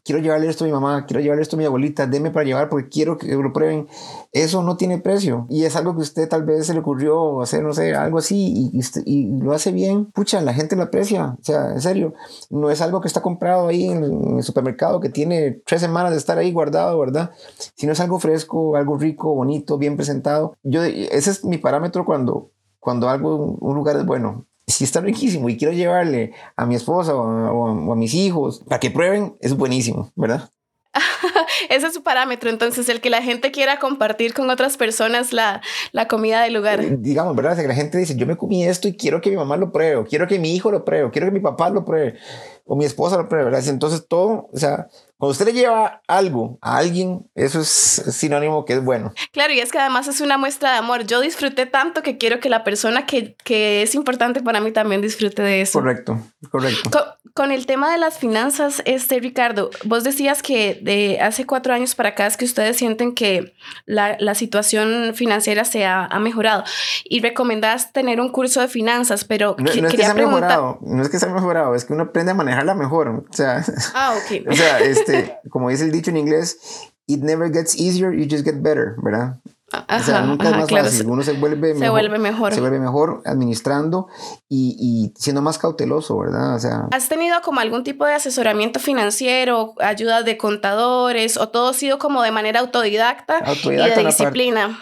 [0.04, 2.68] quiero llevarle esto a mi mamá, quiero llevarle esto a mi abuelita, deme para llevar
[2.68, 3.88] porque quiero que lo prueben.
[4.32, 7.62] Eso no tiene precio y es algo que usted tal vez se le ocurrió hacer,
[7.62, 8.70] no sé, algo así
[9.04, 10.06] y, lo hace bien.
[10.06, 11.36] Pucha, la gente lo aprecia.
[11.40, 12.14] O sea, en serio,
[12.50, 16.18] no es algo que está comprado ahí en, el supermercado que tiene tres semanas de
[16.18, 17.30] estar ahí guardado, ¿verdad?
[17.76, 20.56] Sino es algo fresco, algo rico, bonito, bien presentado.
[20.62, 25.48] Yo, ese es mi parámetro cuando, cuando algo, un lugar es bueno si está riquísimo
[25.48, 30.10] y quiero llevarle a mi esposa o a, mis hijos para que prueben, es buenísimo,
[30.16, 30.50] ¿verdad?
[31.70, 35.62] Ese es su parámetro, entonces, el que la gente quiera compartir con otras personas la,
[35.92, 36.80] la comida del lugar.
[36.80, 37.56] Eh, digamos, ¿verdad?
[37.56, 40.04] Que la gente dice, yo me comí esto y quiero que mi mamá lo pruebe,
[40.04, 42.18] quiero que mi hijo lo pruebe, quiero que mi papá lo pruebe,
[42.66, 43.66] o mi esposa lo pruebe, ¿verdad?
[43.68, 44.88] Entonces, todo, o sea,
[45.22, 49.14] cuando usted le lleva algo a alguien, eso es sinónimo que es bueno.
[49.30, 51.06] Claro, y es que además es una muestra de amor.
[51.06, 55.00] Yo disfruté tanto que quiero que la persona que, que es importante para mí también
[55.00, 55.78] disfrute de eso.
[55.78, 56.18] Correcto,
[56.50, 56.90] correcto.
[57.34, 61.94] Con, el tema de las finanzas, este Ricardo, vos decías que de hace cuatro años
[61.94, 63.54] para acá es que ustedes sienten que
[63.86, 66.64] la, la situación financiera se ha, ha, mejorado
[67.04, 70.78] y recomendás tener un curso de finanzas, pero no, no es que se ha mejorado,
[70.82, 73.08] no es que se ha mejorado, es que uno aprende a manejarla mejor.
[73.08, 73.64] O sea,
[73.94, 74.48] ah, ok.
[74.48, 76.58] o sea, este, como dice el dicho en inglés,
[77.06, 79.36] it never gets easier, you just get better, ¿verdad?
[79.72, 81.06] O sea, nunca es más fácil.
[81.06, 82.54] Uno se vuelve, se vuelve mejor.
[82.54, 84.08] Se vuelve mejor administrando
[84.48, 86.54] y, y, siendo más cauteloso, ¿verdad?
[86.54, 86.88] O sea.
[86.90, 91.98] ¿Has tenido como algún tipo de asesoramiento financiero, ayuda de contadores o todo ha sido
[91.98, 94.78] como de manera autodidacta, autodidacta y de disciplina?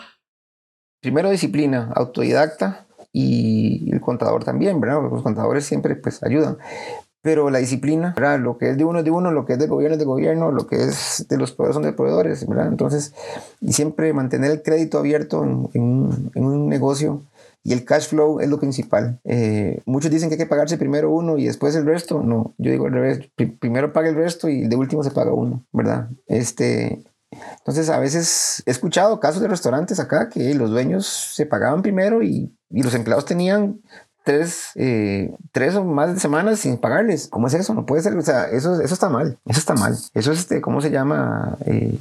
[1.01, 5.03] Primero disciplina, autodidacta y el contador también, ¿verdad?
[5.11, 6.59] Los contadores siempre pues ayudan
[7.23, 8.41] pero la disciplina, ¿verdad?
[8.41, 10.05] lo que es de uno es de uno, lo que es de gobierno es de
[10.07, 12.69] gobierno, lo que es de los proveedores son de proveedores, ¿verdad?
[12.69, 13.15] Entonces,
[13.61, 15.69] y siempre mantener el crédito abierto en,
[16.35, 17.23] en, un, negocio
[17.63, 19.21] y el cash flow es lo principal.
[19.25, 22.23] Eh, muchos dicen que hay que pagarse primero uno y después el resto.
[22.23, 23.21] No, yo digo al revés,
[23.59, 26.09] primero paga el resto y de último se paga uno, ¿verdad?
[26.27, 27.03] Este,
[27.33, 32.23] entonces, a veces he escuchado casos de restaurantes acá que los dueños se pagaban primero
[32.23, 33.81] y, y los empleados tenían
[34.25, 37.29] tres, eh, tres o más semanas sin pagarles.
[37.29, 37.75] ¿Cómo es eso?
[37.75, 38.17] No puede ser.
[38.17, 39.39] O sea, eso, eso está mal.
[39.47, 39.97] Eso está mal.
[40.15, 41.57] Eso es, este, ¿cómo se llama?
[41.67, 41.99] Eh,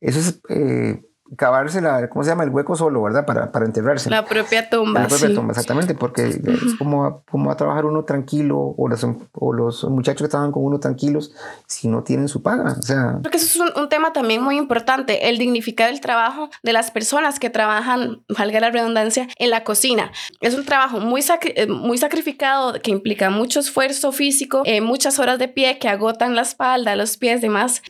[0.00, 1.02] eso es eh,
[1.36, 2.44] cavarse la, ¿cómo se llama?
[2.44, 3.24] El hueco solo, ¿verdad?
[3.26, 4.10] Para, para enterrarse.
[4.10, 5.00] La propia tumba.
[5.00, 9.06] La propia tumba, exactamente, porque es como, como va a trabajar uno tranquilo o los,
[9.32, 11.32] o los muchachos que estaban con uno tranquilos
[11.66, 12.76] si no tienen su paga.
[12.78, 13.18] O sea.
[13.22, 17.38] Porque eso es un, tema también muy importante, el dignificar el trabajo de las personas
[17.38, 20.12] que trabajan, valga la redundancia, en la cocina.
[20.40, 25.38] Es un trabajo muy, eh, muy sacrificado que implica mucho esfuerzo físico, eh, muchas horas
[25.38, 27.82] de pie que agotan la espalda, los pies, demás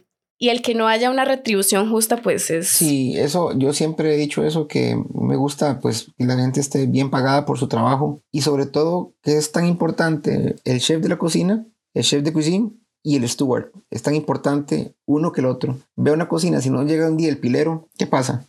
[0.43, 2.67] y el que no haya una retribución justa, pues es...
[2.67, 6.87] Sí, eso, yo siempre he dicho eso, que me gusta pues que la gente esté
[6.87, 11.11] bien pagada por su trabajo y sobre todo que es tan importante el chef de
[11.11, 12.71] la cocina, el chef de cocina
[13.03, 13.71] y el steward.
[13.91, 15.79] Es tan importante uno que el otro.
[15.95, 18.47] Ve una cocina, si no llega un día el pilero, ¿qué pasa?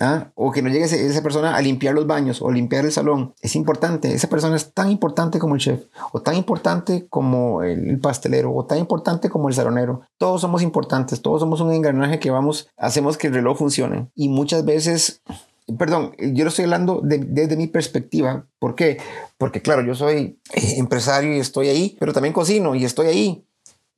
[0.00, 0.30] ¿Ah?
[0.34, 3.34] o que no llegue esa persona a limpiar los baños o limpiar el salón.
[3.40, 7.98] Es importante, esa persona es tan importante como el chef, o tan importante como el
[7.98, 10.02] pastelero, o tan importante como el salonero.
[10.18, 14.08] Todos somos importantes, todos somos un engranaje que vamos, hacemos que el reloj funcione.
[14.14, 15.22] Y muchas veces
[15.78, 18.46] perdón, yo lo estoy hablando desde mi perspectiva.
[18.58, 18.98] ¿Por qué?
[19.36, 20.38] Porque claro, yo soy
[20.76, 23.45] empresario y estoy ahí, pero también cocino y estoy ahí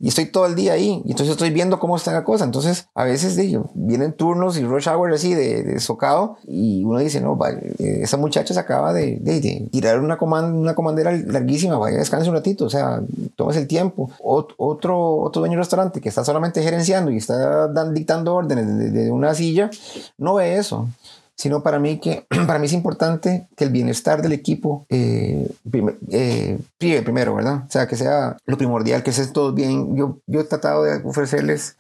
[0.01, 1.03] y estoy todo el día ahí.
[1.05, 2.45] Y entonces estoy viendo cómo está la cosa.
[2.45, 3.37] Entonces, a veces
[3.75, 8.17] vienen turnos y rush hour así de, de socado y uno dice, no, eh, esa
[8.17, 12.67] muchacha se acaba de, de, tirar una, comand una comandera larguísima, vaya, descanse un ratito,
[12.67, 13.03] o sea,
[13.37, 14.11] tomes el tiempo.
[14.23, 19.35] otro, otro dueño de restaurante que está solamente gerenciando y está dictando órdenes de una
[19.35, 19.71] silla,
[20.17, 20.89] no ve eso
[21.39, 25.49] sino para mí que para mí es importante que el bienestar del equipo eh,
[26.11, 27.65] eh primero, ¿verdad?
[27.67, 29.97] O sea, que sea lo primordial, que esté todo bien.
[29.97, 31.77] Yo, yo he tratado de ofrecerles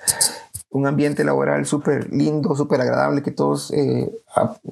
[0.71, 4.11] un ambiente laboral súper lindo, súper agradable, que todos eh,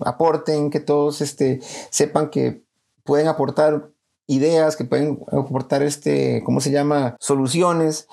[0.04, 1.60] aporten, que todos este,
[1.90, 2.62] sepan que
[3.02, 3.88] pueden aportar
[4.26, 7.16] ideas, que pueden aportar, este, ¿cómo se llama?
[7.18, 8.08] Soluciones.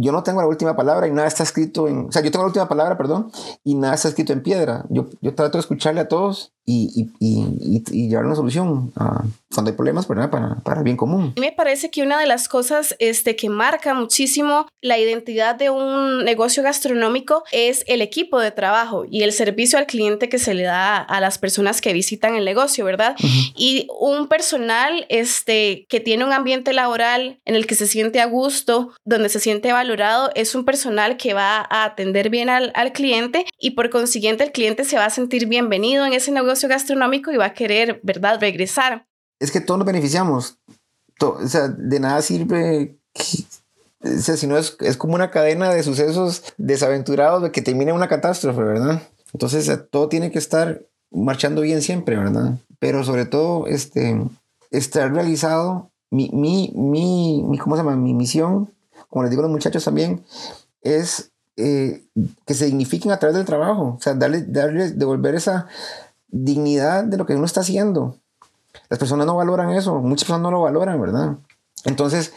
[0.00, 2.44] Yo no tengo la última palabra y nada está escrito en, o sea, yo tengo
[2.44, 3.30] la última palabra, perdón,
[3.64, 4.84] y nada está escrito en piedra.
[4.90, 9.24] Yo, yo trato de escucharle a todos y, y, y, y llevar una solución a,
[9.54, 11.32] cuando hay problemas para, para, para el bien común.
[11.38, 16.24] Me parece que una de las cosas este, que marca muchísimo la identidad de un
[16.24, 20.64] negocio gastronómico es el equipo de trabajo y el servicio al cliente que se le
[20.64, 23.16] da a las personas que visitan el negocio, ¿verdad?
[23.56, 28.26] Y un personal este, que tiene un ambiente laboral en el que se siente a
[28.26, 32.92] gusto, donde se siente valorado, es un personal que va a atender bien al, al
[32.92, 37.32] cliente y por consiguiente el cliente se va a sentir bienvenido en ese negocio gastronómico
[37.32, 39.06] y va a querer, ¿verdad?, regresar.
[39.40, 40.58] Es que todos nos beneficiamos.
[41.20, 42.96] o sea, de nada sirve.
[44.00, 47.92] o sea, si no es, es como una cadena de sucesos desaventurados de que termine
[47.92, 49.02] una catástrofe, ¿verdad?
[49.32, 52.58] Entonces, todo tiene que estar marchando bien siempre, ¿verdad?
[52.78, 54.20] Pero sobre todo, este,
[54.70, 57.96] estar realizado, mi, mi, mi, ¿cómo se llama?
[57.96, 58.70] Mi misión,
[59.08, 60.24] como les digo a los muchachos también,
[60.82, 62.04] es eh,
[62.46, 65.66] que se dignifiquen a través del trabajo, o sea, darle, darle, devolver esa
[66.28, 68.16] dignidad de lo que uno está haciendo.
[68.90, 71.36] Las personas no valoran eso, muchas personas no lo valoran, ¿verdad?
[71.84, 72.32] Entonces,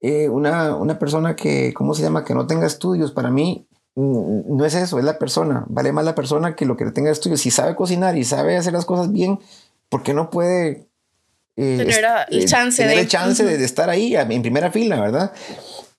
[0.00, 2.24] eh, una, una persona que, ¿cómo se llama?
[2.24, 5.64] Que no tenga estudios, para mí mm, no es eso, es la persona.
[5.68, 7.40] Vale más la persona que lo que tenga estudios.
[7.40, 9.40] Si sabe cocinar y sabe hacer las cosas bien,
[9.88, 10.86] ¿por qué no puede
[11.56, 13.02] eh, tener el chance, tener de...
[13.02, 15.32] El chance de, estar ahí en primera fila, ¿verdad?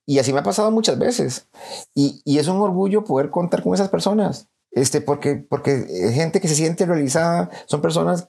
[0.06, 1.48] Y así me ha pasado muchas veces.
[1.94, 6.50] Y, y es un orgullo poder contar con esas personas este, porque, porque gente que
[6.50, 8.28] se siente realizada son personas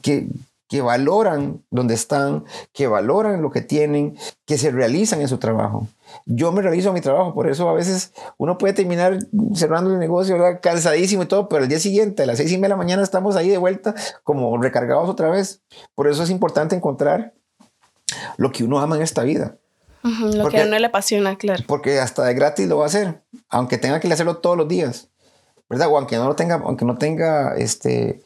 [0.00, 0.26] que,
[0.66, 4.16] que valoran donde están, que valoran lo que tienen,
[4.46, 5.86] que se realizan en su trabajo.
[6.24, 9.18] Yo me realizo en mi trabajo, por eso a veces uno puede terminar
[9.54, 12.68] cerrando el negocio cansadísimo y todo, pero el día siguiente, a las seis y media
[12.68, 13.94] de la mañana, estamos ahí de vuelta
[14.24, 15.60] como recargados otra vez.
[15.94, 17.34] Por eso es importante encontrar
[18.38, 19.58] lo que uno ama en esta vida.
[20.02, 21.64] Lo que a uno le apasiona, claro.
[21.66, 25.08] Porque hasta de gratis lo va a hacer, aunque tenga que hacerlo todos los días.
[25.72, 25.88] ¿verdad?
[25.88, 28.22] O aunque no lo tenga, aunque no tenga este,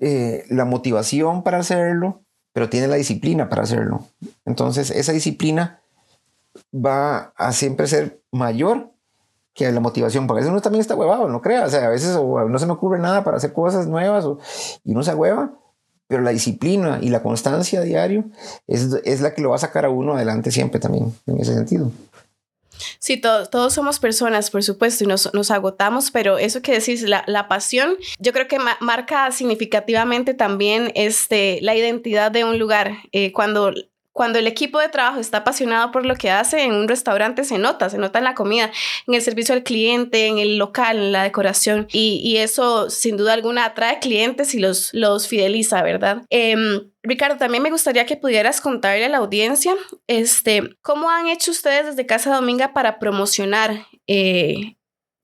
[0.00, 2.22] eh, la motivación para hacerlo,
[2.54, 4.06] pero tiene la disciplina para hacerlo.
[4.46, 5.82] Entonces, esa disciplina
[6.74, 8.90] va a siempre ser mayor
[9.52, 11.90] que la motivación, porque a veces uno también está huevado, no crea, o sea, a
[11.90, 14.24] veces no se me ocurre nada para hacer cosas nuevas
[14.82, 15.52] y uno se hueva,
[16.08, 18.24] pero la disciplina y la constancia diario
[18.66, 21.54] es, es la que lo va a sacar a uno adelante siempre también, en ese
[21.54, 21.92] sentido.
[22.98, 27.24] Sí, todos somos personas, por supuesto, y nos, nos agotamos, pero eso que decís, la,
[27.26, 32.98] la pasión, yo creo que marca significativamente también este, la identidad de un lugar.
[33.12, 33.72] Eh, cuando
[34.18, 37.56] cuando el equipo de trabajo está apasionado por lo que hace en un restaurante, se
[37.56, 38.72] nota, se nota en la comida,
[39.06, 41.86] en el servicio al cliente, en el local, en la decoración.
[41.92, 46.22] Y, eso, sin duda alguna, atrae clientes y los, los fideliza, ¿verdad?
[46.30, 49.76] Em, Ricardo, también me gustaría que pudieras contarle a la audiencia
[50.08, 54.74] este, cómo han hecho ustedes desde Casa Dominga para promocionar eh,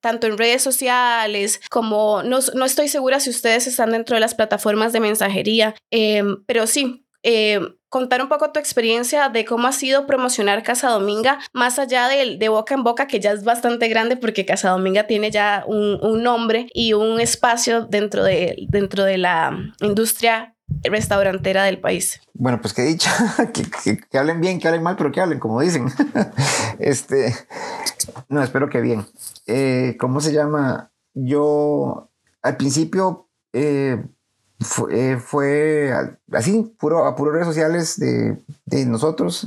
[0.00, 4.36] tanto en redes sociales como no, no, estoy segura si ustedes están dentro de las
[4.36, 7.58] plataformas de mensajería, em, pero sí, eh,
[7.94, 12.38] contar un poco tu experiencia de cómo ha sido promocionar Casa Dominga, más allá de,
[12.38, 16.00] de boca en boca, que ya es bastante grande porque Casa Dominga tiene ya un,
[16.24, 22.20] nombre y un espacio dentro de, dentro de la industria restaurantera del país.
[22.32, 23.08] Bueno, pues que he dicho,
[23.52, 25.86] que, que, hablen bien, que hablen mal, pero que hablen, como dicen.
[26.80, 27.32] este,
[28.28, 29.06] No, espero que bien.
[29.46, 30.90] Eh, ¿Cómo se llama?
[31.14, 32.10] Yo
[32.42, 34.02] al principio eh,
[34.64, 35.92] fue, fue,
[36.32, 38.36] así, puro, a puras redes sociales de,
[38.66, 39.46] de nosotros,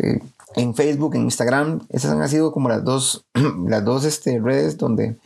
[0.56, 1.82] en Facebook, en Instagram.
[1.90, 3.26] Esas han sido como las dos,
[3.68, 5.18] las dos este, redes donde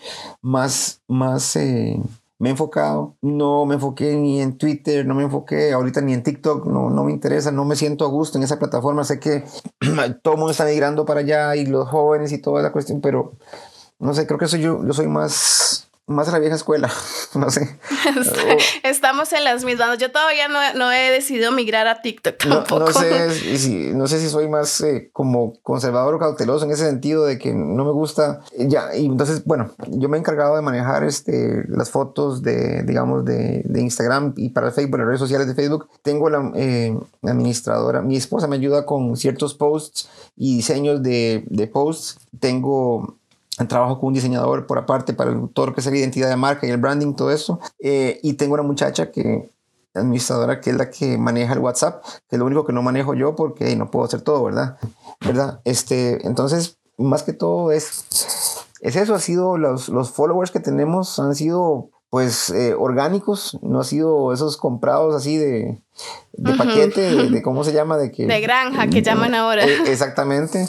[0.42, 3.16] más, más me he enfocado.
[3.22, 7.04] No me enfoqué ni en Twitter, no me enfoqué ahorita ni en TikTok, no, no
[7.04, 9.04] me interesa, no me siento a gusto en esa plataforma.
[9.04, 9.44] Sé que
[10.24, 13.34] todo el mundo está migrando para allá y los jóvenes y toda la cuestión, pero
[14.00, 16.92] no sé, creo que soy yo, yo soy más más a la vieja escuela,
[17.36, 17.80] no sé.
[18.84, 19.98] Estamos en las mismas.
[19.98, 22.80] Yo todavía no, he decidido migrar a TikTok tampoco.
[22.80, 26.86] No, sé, si, no sé si soy más eh, como conservador o cauteloso en ese
[26.86, 28.42] sentido de que no me gusta.
[28.58, 33.26] Ya, y entonces, bueno, yo me he encargado de manejar este, las fotos de, digamos,
[33.26, 35.90] de, Instagram y para Facebook, las redes sociales de Facebook.
[36.04, 41.68] Tengo la eh, administradora, mi esposa me ayuda con ciertos posts y diseños de, de
[41.68, 42.20] posts.
[42.40, 43.18] Tengo
[43.68, 46.68] trabajo con un diseñador por aparte para todo lo que es la identidad de marca
[46.68, 47.60] y el branding, todo eso.
[47.80, 49.50] Eh, y tengo una muchacha que
[49.94, 53.14] administradora que es la que maneja el WhatsApp, que es lo único que no manejo
[53.14, 54.78] yo porque no puedo hacer todo, ¿verdad?
[55.20, 55.62] ¿verdad?
[55.66, 58.06] Este, entonces, más que todo es,
[58.82, 63.80] es eso, ha sido los, los followers que tenemos han sido pues eh, orgánicos, no
[63.80, 65.80] ha sido esos comprados así de,
[66.34, 68.28] de paquete, de, de, cómo se llama, de que...
[68.28, 69.66] De granja, que llaman ahora.
[69.66, 70.68] Eh, exactamente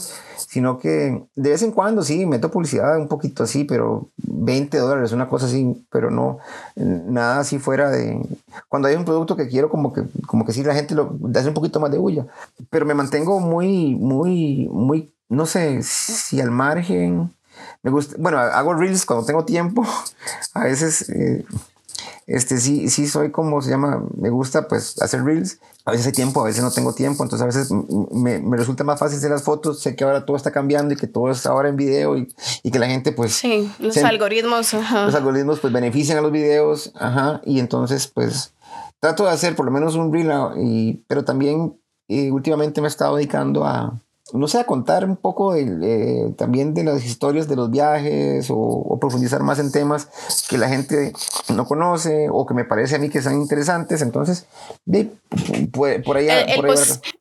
[0.52, 5.12] sino que de vez en cuando sí, meto publicidad un poquito así, pero 20 dólares,
[5.12, 6.40] una cosa así, pero no,
[6.76, 8.20] nada así fuera de...
[8.68, 11.48] Cuando hay un producto que quiero, como que, como que sí la gente lo hace
[11.48, 12.26] un poquito más de bulla,
[12.68, 17.32] pero me mantengo muy, muy, muy, no sé, si al margen,
[17.82, 19.84] me gusta, bueno, hago reels cuando tengo tiempo,
[20.54, 21.08] a veces...
[21.10, 21.44] Eh,
[22.26, 25.58] este sí, sí soy como se llama, me gusta pues hacer reels.
[25.84, 27.70] A veces hay tiempo, a veces no tengo tiempo, entonces a veces
[28.12, 29.80] me, me resulta más fácil hacer las fotos.
[29.80, 32.70] Sé que ahora todo está cambiando y que todo es ahora en video y, y
[32.70, 33.32] que la gente pues...
[33.34, 34.72] Sí, los algoritmos.
[34.72, 38.54] Los algoritmos pues benefician a los videos, ajá, y entonces pues
[39.00, 41.76] trato de hacer por lo menos un reel, y, pero también
[42.06, 43.98] y eh, últimamente me he estado dedicando a,
[44.32, 48.98] no sé, a contar un poco eh, también de las historias de los viajes o,
[49.00, 50.08] profundizar más en temas
[50.48, 51.12] que la gente
[51.54, 54.00] no conoce o que me parece a mí que son interesantes.
[54.00, 54.46] Entonces,
[54.84, 55.10] de,
[55.72, 56.42] por, allá.
[56.42, 56.64] El,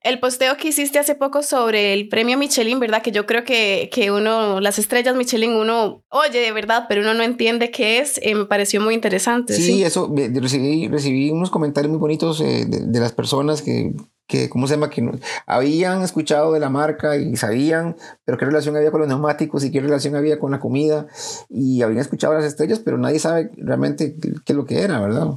[0.04, 3.02] el, posteo que hiciste hace poco sobre el premio Michelin, ¿verdad?
[3.02, 7.14] Que yo creo que, que uno, las estrellas Michelin, uno oye de verdad, pero uno
[7.14, 9.54] no entiende qué es, eh, me pareció muy interesante.
[9.54, 13.94] Sí, eso, recibí, recibí unos comentarios muy bonitos eh, de, de las personas que
[14.28, 14.90] que, ¿cómo se llama?
[14.90, 15.12] Que no,
[15.46, 19.72] habían escuchado de la marca y sabían, pero qué relación había con los neumáticos y
[19.72, 21.08] qué relación había con la comida
[21.50, 25.28] y habían escuchado las estrellas, pero nadie sabe realmente qué, es lo que era, ¿verdad?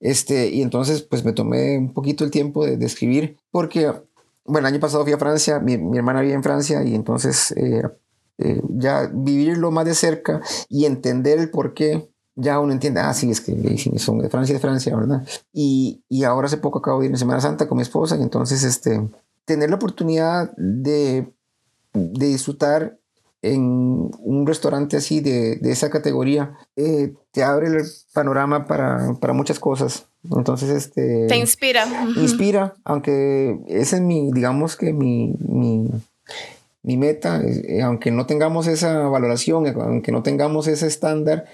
[0.00, 3.92] Este, y entonces, pues me tomé un poquito el tiempo de, escribir porque,
[4.44, 7.52] bueno, el año pasado fui a Francia, mi, mi hermana vivía en Francia y entonces
[7.52, 7.82] eh,
[8.42, 13.12] eh, ya vivirlo más de cerca y entender el por qué ya uno entiende, ah,
[13.12, 13.54] sí, es que
[13.98, 15.26] son de Francia, de Francia, ¿verdad?
[15.52, 18.22] Y, y ahora hace poco acabo de ir en Semana Santa con mi esposa y
[18.22, 19.08] entonces, este,
[19.44, 21.26] tener la oportunidad de,
[21.92, 22.96] de disfrutar
[23.42, 29.32] en un restaurante así de, de esa categoría, eh, te abre el panorama para, para,
[29.32, 30.06] muchas cosas.
[30.30, 31.26] Entonces, este...
[31.26, 31.86] Te inspira.
[32.16, 35.88] Inspira, aunque ese es mi, digamos que mi, mi,
[36.82, 41.46] mi meta, eh, aunque no tengamos esa valoración, aunque no tengamos ese estándar,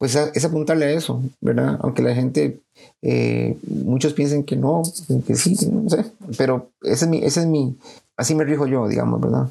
[0.00, 1.78] pues es apuntarle a eso, ¿verdad?
[1.82, 2.58] Aunque la gente,
[3.02, 4.80] eh, muchos piensen que no,
[5.26, 6.06] que sí, no sé,
[6.38, 7.76] pero ese es mi, ese es mi,
[8.16, 9.48] así me rijo yo, digamos, ¿verdad?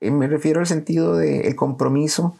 [0.00, 2.34] Eh, me refiero al sentido del el compromiso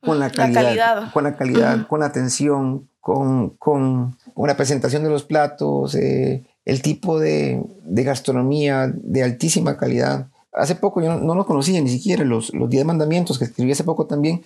[0.00, 5.10] con la calidad, con la calidad, con la atención, con, con, con, la presentación de
[5.10, 10.28] los platos, eh, el tipo de, de, gastronomía de altísima calidad.
[10.54, 13.72] Hace poco yo no, no lo conocía ni siquiera, los, los Diez Mandamientos, que escribí
[13.72, 14.42] hace poco también,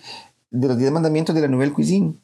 [0.51, 2.15] de los Diez Mandamientos de la Nouvelle Cuisine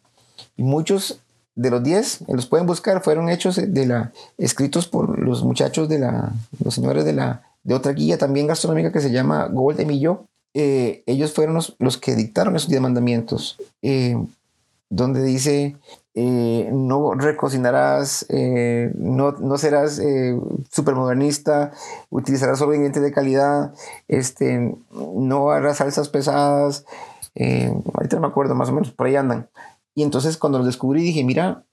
[0.57, 1.19] y muchos
[1.55, 5.99] de los 10, los pueden buscar, fueron hechos de la, escritos por los muchachos de
[5.99, 6.33] la,
[6.63, 10.25] los señores de la, de otra guía también gastronómica que se llama Gold de Millo.
[10.53, 14.17] Eh, ellos fueron los, que dictaron esos 10 mandamientos, eh,
[14.89, 15.77] donde dice,
[16.13, 20.01] eh, no recocinarás, no, no, serás
[20.69, 21.71] supermodernista,
[22.09, 23.73] utilizarás solo ingredientes de calidad,
[24.07, 26.85] este, no harás salsas pesadas,
[27.35, 29.49] ahorita no me acuerdo, más o menos, por ahí andan.
[29.95, 31.63] Y entonces cuando los descubrí dije, mira,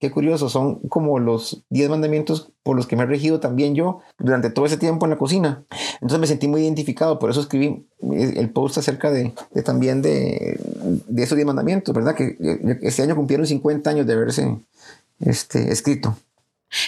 [0.00, 4.00] qué curioso, son como los 10 mandamientos por los que me he regido también yo
[4.18, 5.64] durante todo ese tiempo en la cocina.
[5.94, 9.32] Entonces me sentí muy identificado, por eso escribí el post acerca de,
[9.64, 10.58] también de,
[11.08, 12.14] de, esos 10 mandamientos, ¿verdad?
[12.14, 12.36] Que
[12.82, 14.56] este año cumplieron 50 años de haberse
[15.20, 16.16] este, escrito.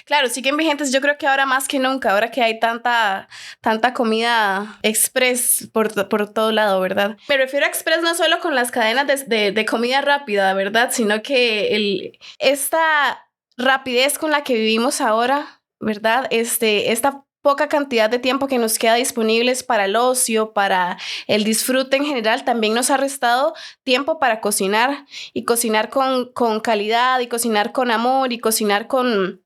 [0.05, 0.93] Claro, siguen vigentes.
[0.93, 3.29] Yo creo que ahora más que nunca, ahora que hay tanta,
[3.61, 7.17] tanta comida express por, por todo lado, ¿verdad?
[7.29, 10.91] Me refiero a express no solo con las cadenas de, de, comida rápida, ¿verdad?
[10.93, 13.27] Sino que el, esta
[13.57, 16.27] rapidez con la que vivimos ahora, ¿verdad?
[16.31, 21.45] Este, esta poca cantidad de tiempo que nos queda disponibles para el ocio, para el
[21.45, 27.21] disfrute en general, también nos ha restado tiempo para cocinar y cocinar con, con calidad
[27.21, 29.43] y cocinar con amor y cocinar con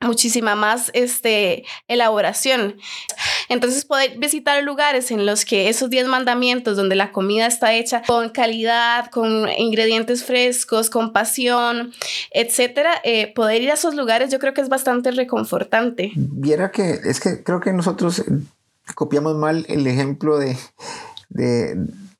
[0.00, 2.76] muchísima más este, elaboración.
[3.48, 8.02] Entonces poder visitar lugares en los que esos 10 mandamientos, donde la comida está hecha
[8.06, 11.92] con calidad, con ingredientes frescos, con pasión,
[12.32, 16.12] etcétera, eh, poder ir a esos lugares yo creo que es bastante reconfortante.
[16.14, 18.24] Viera que es que creo que nosotros
[18.94, 20.56] copiamos mal el ejemplo de,
[21.28, 21.76] de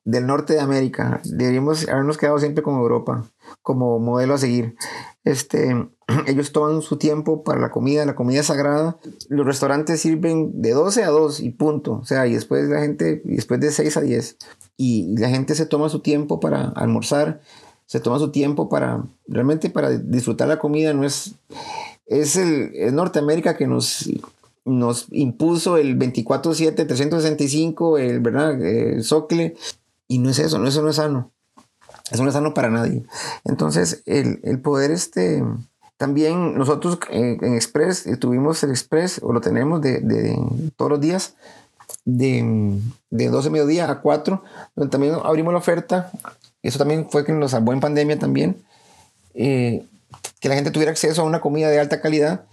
[0.06, 1.20] del norte de América.
[1.24, 3.28] Deberíamos habernos quedado siempre con Europa
[3.60, 4.76] como modelo a seguir.
[5.24, 5.74] Este,
[6.26, 8.98] ellos toman su tiempo para la comida, la comida sagrada.
[9.28, 11.94] Los restaurantes sirven de 12 a 2 y punto.
[11.94, 14.36] O sea, y después la gente, y después de 6 a 10.
[14.76, 17.40] Y, la gente se toma su tiempo para almorzar,
[17.86, 20.92] se toma su tiempo para, realmente para disfrutar la comida.
[20.92, 21.34] No es,
[22.07, 24.09] es el es Norteamérica que nos,
[24.64, 28.61] nos impuso el 24-7, 365, el, ¿verdad?
[28.62, 29.57] el socle.
[30.09, 31.32] Y no es eso, no, eso no es sano.
[32.12, 33.02] Eso no es sano para nadie.
[33.44, 35.42] Entonces, el, el poder este
[35.97, 40.38] también nosotros en, Express eh, tuvimos el Express, o lo tenemos de, de
[40.76, 41.34] todos los días,
[42.05, 42.80] de,
[43.11, 44.42] de 12 mediodía a 4,
[44.74, 46.11] donde también abrimos la oferta.
[46.62, 48.57] Eso también fue que nos salvó en pandemia también.
[49.34, 49.84] Eh,
[50.40, 52.44] que la gente tuviera acceso a una comida de alta calidad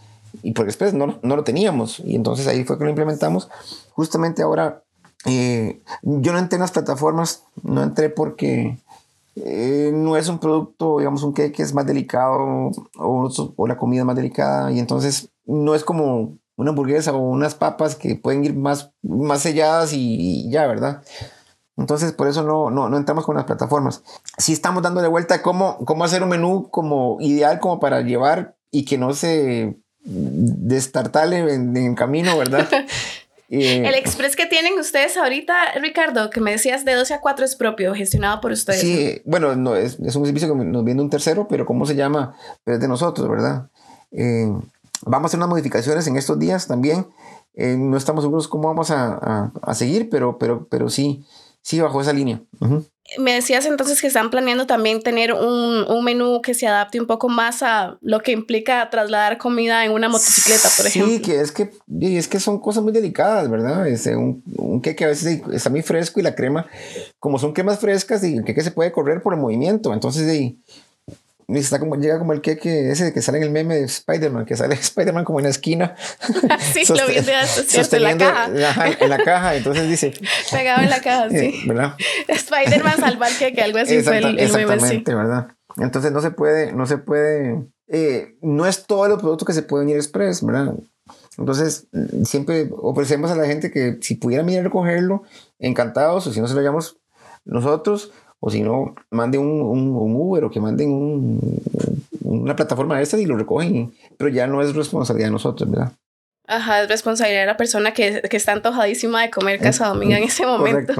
[0.41, 1.99] y por Express no, no, lo teníamos.
[1.99, 3.49] Y entonces ahí fue que lo implementamos.
[3.91, 4.83] Justamente ahora,
[5.25, 8.77] eh, yo no entré en las plataformas, no entré porque
[9.35, 14.05] eh, no es un producto, digamos, un cake es más delicado o, o, la comida
[14.05, 18.55] más delicada y entonces no es como una hamburguesa o unas papas que pueden ir
[18.55, 21.03] más, más selladas y, ya, ¿verdad?
[21.77, 24.03] Entonces, por eso no, no, no, entramos con las plataformas.
[24.37, 28.55] Sí estamos dando de vuelta cómo, cómo hacer un menú como ideal como para llevar
[28.69, 32.67] y que no se destartale en, en camino, ¿verdad?
[33.61, 37.55] el express que tienen ustedes ahorita, Ricardo, que me decías de 12 a 4 es
[37.55, 38.81] propio, gestionado por ustedes.
[38.81, 41.95] Sí, bueno, no, es, es, un servicio que nos viene un tercero, pero ¿cómo se
[41.95, 42.35] llama?
[42.63, 43.69] Pero es de nosotros, ¿verdad?
[44.11, 44.51] Eh,
[45.05, 47.07] vamos a hacer unas modificaciones en estos días también.
[47.55, 51.23] Eh, no estamos seguros cómo vamos a, a, a, seguir, pero, pero, pero sí,
[51.61, 52.41] sí bajo esa línea.
[53.17, 57.05] Me decías entonces que están planeando también tener un, un, menú que se adapte un
[57.05, 61.11] poco más a lo que implica trasladar comida en una motocicleta, por ejemplo.
[61.11, 63.85] Sí, que es que, es que son cosas muy delicadas, ¿verdad?
[63.87, 66.65] Es este, un, un queque a veces está muy fresco y la crema,
[67.19, 69.93] como son cremas frescas, y el queque se puede correr por el movimiento.
[69.93, 70.55] Entonces, de,
[71.47, 72.57] Está como, llega como el que,
[72.91, 75.95] ese que sale en el meme de Spider-Man, que sale Spider-Man como en la esquina.
[76.73, 78.49] sí, lo vi de cierto, en la caja.
[78.99, 80.13] en la caja, entonces dice.
[80.51, 81.63] Pegado en la caja, sí.
[81.67, 81.95] ¿Verdad?
[82.27, 85.47] Spider-Man salva al que, algo así fue el, el Exactamente, meme, ¿verdad?
[85.77, 89.63] Entonces no se puede, no se puede, eh, no es todo el producto que se
[89.63, 90.75] puede venir express, ¿verdad?
[91.37, 91.87] Entonces,
[92.25, 95.23] siempre ofrecemos a la gente que si pudieran venir a recogerlo,
[95.59, 96.99] encantados, o si no se lo llevamos
[97.45, 98.11] nosotros,
[98.45, 101.61] o si no, mande un, un, Uber o que manden un,
[102.25, 105.93] una plataforma de estas y lo recogen, pero ya no es responsabilidad de nosotros, ¿verdad?
[106.45, 110.25] Ajá, es responsabilidad de la persona que, que está antojadísima de comer casa dominga en
[110.25, 110.93] ese momento.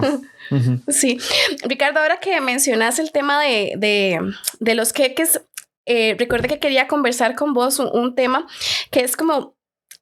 [0.88, 1.18] Sí.
[1.64, 4.20] Ricardo, ahora que mencionas el tema de, de,
[4.60, 5.42] de los queques,
[5.86, 8.46] eh, recuerda que quería conversar con vos un, un tema
[8.92, 9.56] que es como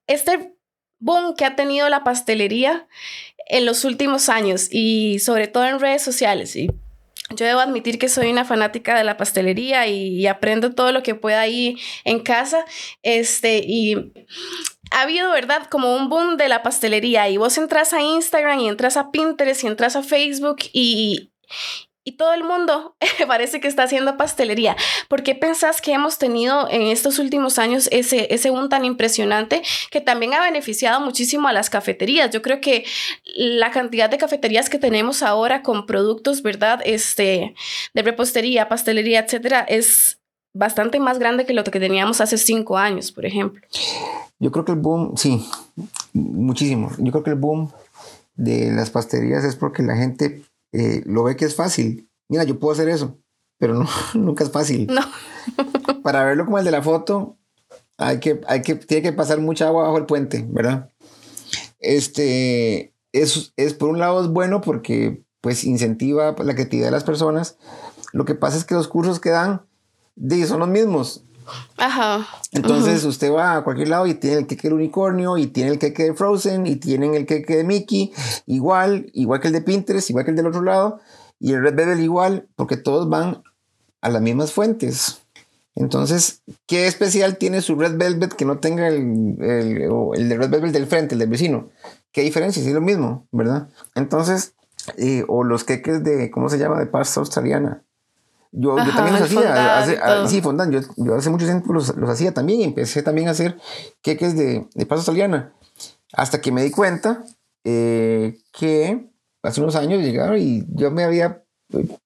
[0.08, 0.54] este
[1.00, 2.88] boom que ha tenido la pastelería
[3.48, 6.56] en los últimos años y sobre todo en redes sociales.
[6.56, 6.70] Y
[7.36, 11.16] yo debo admitir que soy una fanática de la pastelería y, aprendo todo lo que
[11.16, 12.66] pueda ahí en casa.
[13.04, 14.14] Este, y
[14.92, 15.68] ha habido, ¿verdad?
[15.70, 19.64] Como un boom de la pastelería y vos entras a Instagram y entras a Pinterest
[19.64, 21.32] y entras a Facebook y,
[22.04, 22.96] y todo el mundo
[23.28, 24.76] parece que está haciendo pastelería.
[25.08, 29.62] ¿Por qué pensás que hemos tenido en estos últimos años ese, ese boom tan impresionante
[29.92, 32.32] que también ha beneficiado muchísimo a las cafeterías?
[32.32, 32.86] Yo creo que
[33.36, 36.82] la cantidad de cafeterías que tenemos ahora con productos, ¿verdad?
[36.86, 37.56] Este,
[37.94, 40.20] de repostería, pastelería, etcétera, es
[40.54, 43.62] bastante más grande que lo que teníamos hace cinco años, por ejemplo.
[44.40, 45.48] Yo creo que el boom, sí,
[46.14, 46.90] muchísimo.
[46.98, 47.72] Yo creo que el boom
[48.36, 50.42] de las pastelerías es porque la gente
[50.72, 52.10] eh, lo ve que es fácil.
[52.30, 53.20] Mira, yo puedo hacer eso,
[53.58, 54.88] pero no, nunca es fácil.
[54.88, 55.02] No.
[56.04, 57.38] Para verlo como el de la foto,
[57.98, 60.92] hay que, hay que, tiene que pasar mucha agua bajo el puente, ¿verdad?
[61.80, 67.04] Este, es, es por un lado es bueno porque pues incentiva la creatividad de las
[67.04, 67.58] personas.
[68.14, 69.66] Lo que pasa es que los cursos que dan
[70.48, 71.24] son los mismos.
[71.78, 72.28] Ajá.
[72.52, 75.80] Entonces usted va a cualquier lado y tiene el queque del unicornio y tiene el
[75.80, 78.14] queque de Frozen y tienen el queque de Mickey,
[78.46, 81.00] igual, igual que el de Pinterest, igual que el del otro lado,
[81.40, 83.44] y el Red Velvet igual, porque todos van
[84.02, 85.22] a las mismas fuentes.
[85.76, 90.50] Entonces, ¿qué especial tiene su Red Velvet que no tenga el, el, el de Red
[90.50, 91.70] Velvet del frente, el del vecino?
[92.12, 92.62] ¿Qué diferencia?
[92.62, 93.70] es lo mismo, ¿verdad?
[93.96, 94.54] Entonces,
[94.98, 96.80] eh, o los queques de, ¿cómo se llama?
[96.80, 97.84] De pasta australiana.
[98.52, 99.80] Yo, yo también los hacía.
[99.80, 100.74] Hace, ah, sí, fondant.
[100.74, 103.58] Yo, yo, hace mucho tiempo los, los, hacía también y empecé también a hacer
[104.02, 105.54] queques de, de pasta australiana.
[106.14, 107.24] Hasta que me di cuenta
[107.64, 109.10] eh, que
[109.44, 111.44] hace unos años llegaron y yo me había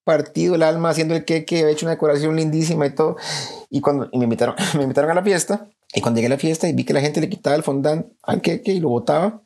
[0.03, 3.17] partido el alma haciendo el queque, había hecho una decoración lindísima y todo.
[3.69, 6.37] Y cuando y me, invitaron, me invitaron a la fiesta, y cuando llegué a la
[6.37, 9.41] fiesta y vi que la gente le quitaba el fondant al queque y lo botaba,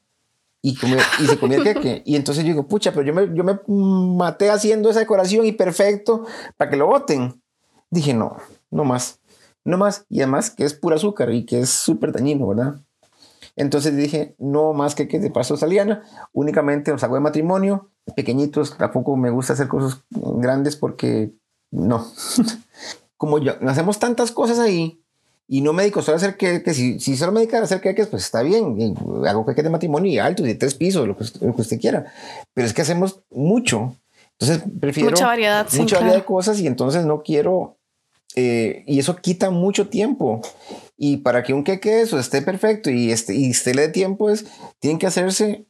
[0.62, 0.78] y,
[1.20, 2.04] y se comía el queque.
[2.06, 5.52] Y entonces yo digo, pucha, pero yo me, yo me maté haciendo esa decoración y
[5.52, 6.26] perfecto
[6.58, 7.42] para que lo boten.
[7.90, 8.38] Dije, no,
[8.70, 9.20] no más,
[9.64, 10.06] no más.
[10.10, 12.82] Y además que es pura azúcar y que es súper dañino, ¿verdad?
[13.56, 19.18] Entonces dije, no más que de paso saliana, únicamente los hago de matrimonio, pequeñitos, tampoco
[19.18, 21.34] me gusta hacer cosas grandes porque
[21.72, 22.06] no.
[23.18, 25.04] Como yo, hacemos tantas cosas ahí,
[25.52, 27.66] y no me dedico solo a hacer que, que si, si solo me dedicara a
[27.66, 28.96] hacer queques, pues está bien.
[29.28, 32.14] hago queques de matrimonio y altos, de tres pisos, lo que, lo que, usted quiera.
[32.54, 33.96] Pero es que hacemos mucho.
[34.34, 37.78] Entonces prefiero mucha variedad, mucha variedad de cosas y entonces no quiero.
[38.36, 40.40] Eh, y eso quita mucho tiempo.
[40.98, 44.30] Y para que un queque eso esté perfecto y, este, y esté le de tiempo,
[44.30, 44.46] es,
[44.78, 45.66] tienen que hacerse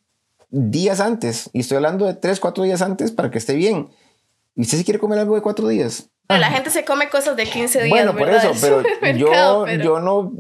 [0.49, 1.49] días antes.
[1.53, 3.88] Y estoy hablando de tres, cuatro días antes para que esté bien.
[4.57, 6.09] ¿Y usted si quiere comer algo de cuatro días?
[6.38, 7.89] La gente se come cosas de 15 días.
[7.89, 8.84] Bueno, por eso, pero,
[9.17, 10.32] yo, yo no,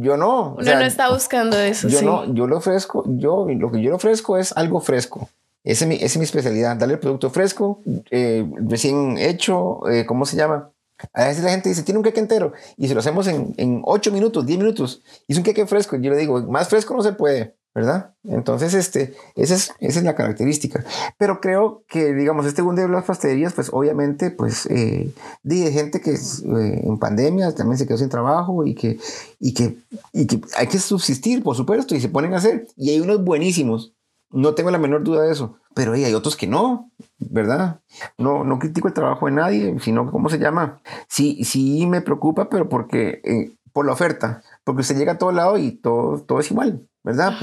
[0.00, 0.54] yo no.
[0.58, 1.88] Uno no está buscando eso.
[1.88, 5.28] Yo no, yo lo ofrezco, yo lo que yo le ofrezco es algo fresco.
[5.64, 10.26] Esa es mi, es mi especialidad, darle el producto fresco, eh, recién hecho, eh, ¿cómo
[10.26, 10.72] se llama?
[11.12, 13.82] A veces la gente dice, tiene un queque entero y se lo hacemos en, en
[13.84, 15.02] 8 minutos, 10 minutos.
[15.26, 15.96] Y es un queque fresco.
[15.96, 17.56] Yo le digo, más fresco no se puede.
[17.74, 18.14] ¿Verdad?
[18.24, 20.84] Entonces, este, esa es, esa es la característica.
[21.18, 25.12] Pero creo que, digamos, este boom de las pastelerías, pues obviamente, pues, eh,
[25.42, 28.98] de gente que eh, en pandemia también se quedó sin trabajo y que,
[29.40, 29.78] y, que,
[30.12, 32.66] y que hay que subsistir, por supuesto, y se ponen a hacer.
[32.76, 33.94] Y hay unos buenísimos,
[34.30, 37.80] no tengo la menor duda de eso, pero hay otros que no, ¿verdad?
[38.18, 40.80] No, no critico el trabajo de nadie, sino, ¿cómo se llama?
[41.08, 45.32] Sí, sí me preocupa, pero porque, eh, por la oferta, porque usted llega a todo
[45.32, 46.86] lado y todo, todo es igual.
[47.04, 47.36] ¿Verdad?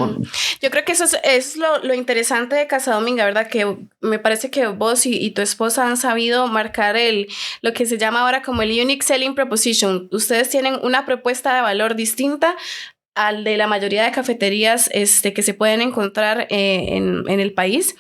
[0.61, 3.49] Yo creo que eso es, lo, lo, interesante de Casa Dominga, ¿verdad?
[3.49, 7.27] Que me parece que vos y, y, tu esposa han sabido marcar el,
[7.61, 10.07] lo que se llama ahora como el Unique Selling Proposition.
[10.11, 12.55] Ustedes tienen una propuesta de valor distinta
[13.19, 17.51] al de la mayoría de cafeterías este, que se pueden encontrar eh, en, en, el
[17.53, 17.97] país.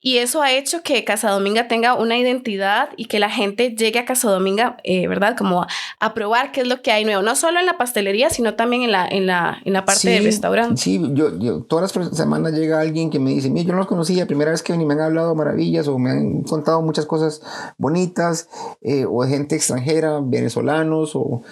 [0.00, 3.98] Y eso ha hecho que Casa Dominga tenga una identidad y que la gente llegue
[3.98, 5.36] a Casa Dominga, eh, ¿verdad?
[5.36, 5.66] Como
[5.98, 8.82] a, probar qué es lo que hay nuevo, no solo en la pastelería, sino también
[8.82, 10.80] en la, en la, en la parte del restaurante.
[10.80, 13.88] Sí, yo, yo, todas las semanas llega alguien que me dice, mira, yo no los
[13.88, 17.06] conocía, primera vez que ven y me han hablado maravillas o me han contado muchas
[17.06, 17.42] cosas
[17.76, 18.48] bonitas,
[18.82, 21.42] eh, o de gente extranjera, venezolanos o,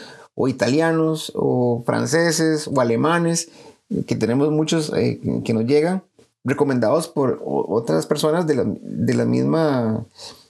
[0.41, 3.51] o italianos o franceses o alemanes,
[4.07, 6.05] que tenemos muchos eh, que nos llegan
[6.45, 10.07] recomendados por otras personas de la, de la misma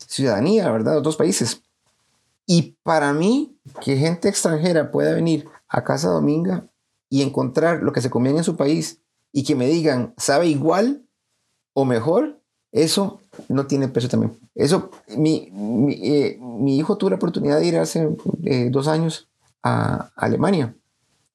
[0.06, 0.92] ciudadanía, ¿verdad?
[0.92, 1.62] De otros países.
[2.46, 6.68] Y para mí, que gente extranjera pueda venir a Casa Dominga
[7.08, 9.00] y encontrar lo que se comía en su país
[9.32, 11.06] y que me digan, sabe igual
[11.72, 14.38] o mejor, eso no tiene precio también.
[14.54, 18.14] Eso, mi, mi, eh, hijo tuvo la oportunidad de ir hace
[18.44, 19.28] eh, dos años
[19.62, 20.74] a Alemania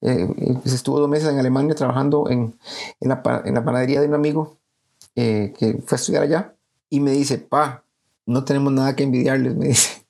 [0.05, 0.28] eh,
[0.61, 2.59] pues estuvo dos meses en Alemania trabajando en,
[2.99, 4.57] en, la, en la, panadería de un amigo
[5.15, 6.55] eh, que fue a estudiar allá
[6.89, 7.86] y me dice, pa,
[8.26, 10.05] no tenemos nada que envidiarles, me dice,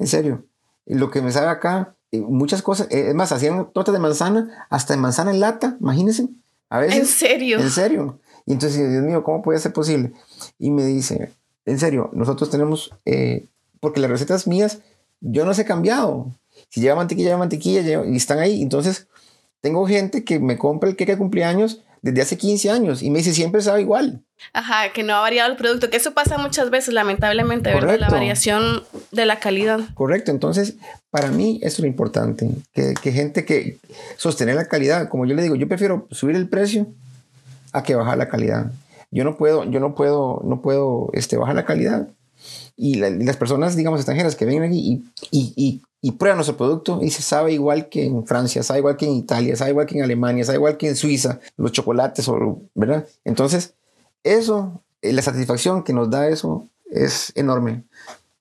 [0.00, 0.44] en serio,
[0.84, 4.94] lo que me sabe acá, eh, muchas cosas, es más, hacían tortas de manzana, hasta
[4.94, 6.28] de manzana en lata, imagínense,
[6.68, 6.98] a veces.
[6.98, 7.60] ¿En serio?
[7.60, 8.18] En serio.
[8.46, 10.12] Y entonces, Dios mío, ¿cómo puede ser posible?
[10.58, 11.32] Y me dice,
[11.66, 12.92] en serio, nosotros tenemos,
[13.78, 14.80] porque las recetas mías,
[15.20, 16.32] yo no se he cambiado.
[16.76, 18.60] Si lleva mantequilla, lleva mantequilla, y están ahí.
[18.60, 19.06] Entonces,
[19.62, 23.20] tengo gente que me compra el queque de cumpleaños desde hace 15 años y me
[23.20, 24.20] dice siempre sabe igual.
[24.52, 27.98] Ajá, que no ha variado el producto, que eso pasa muchas veces, lamentablemente, ¿verdad?
[27.98, 29.80] La variación de la calidad.
[29.94, 30.74] Correcto, entonces
[31.08, 33.78] para mí eso es lo importante, que, que, gente que
[34.18, 36.88] sostener la calidad, como yo le digo, yo prefiero subir el precio
[37.72, 38.70] a que bajar la calidad.
[39.10, 42.06] Yo no puedo, yo no puedo, no puedo este, bajar la calidad.
[42.76, 47.00] Y, las personas, digamos, extranjeras que vienen aquí y, y, y y prueba nuestro producto
[47.02, 49.98] y se sabe igual que en Francia, sabe igual que en Italia, sabe igual que
[49.98, 52.30] en Alemania, sabe igual que en Suiza, los chocolates,
[52.76, 53.08] ¿verdad?
[53.24, 53.74] Entonces,
[54.22, 57.82] eso, eh, la satisfacción que nos da eso es enorme.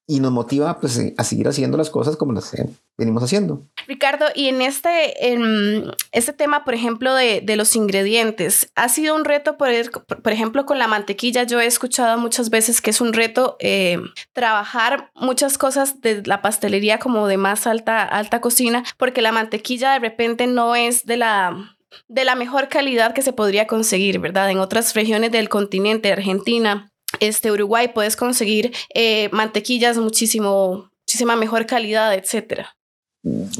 [0.08, 2.56] Y nos motiva pues a seguir haciendo las cosas como las
[2.98, 3.64] venimos haciendo.
[3.88, 9.16] Ricardo, y en este, en este tema, por ejemplo, de, de, los ingredientes, ¿ha sido
[9.16, 9.70] un reto, por,
[10.06, 11.44] por, ejemplo, con la mantequilla?
[11.44, 13.98] Yo he escuchado muchas veces que es un reto eh,
[14.34, 19.94] trabajar muchas cosas de la pastelería como de más alta, alta cocina, porque la mantequilla
[19.94, 21.72] de repente no es de la
[22.10, 24.50] de la mejor calidad que se podría conseguir, ¿verdad?
[24.50, 31.66] En otras regiones del continente, Argentina, este Uruguay, puedes conseguir eh, mantequillas muchísimo, muchísima mejor
[31.66, 32.76] calidad, etcétera.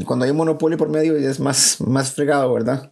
[0.06, 2.92] Cuando hay un monopolio por medio es más, más fregado, ¿verdad?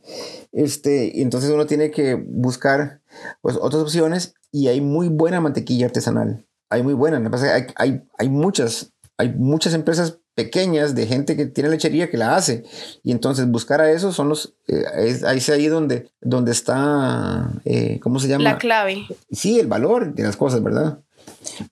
[0.51, 3.01] Este, entonces uno tiene que buscar
[3.41, 6.47] pues, otras opciones y hay muy buena mantequilla artesanal.
[6.69, 7.21] Hay muy buena.
[7.53, 12.35] Hay, hay, hay muchas, hay muchas empresas pequeñas de gente que tiene lechería que la
[12.35, 12.63] hace.
[13.03, 17.51] Y entonces buscar a eso son los, eh, es, ahí es ahí donde, donde está,
[17.65, 18.43] eh, ¿cómo se llama?
[18.43, 19.05] La clave.
[19.31, 20.99] Sí, el valor de las cosas, ¿verdad?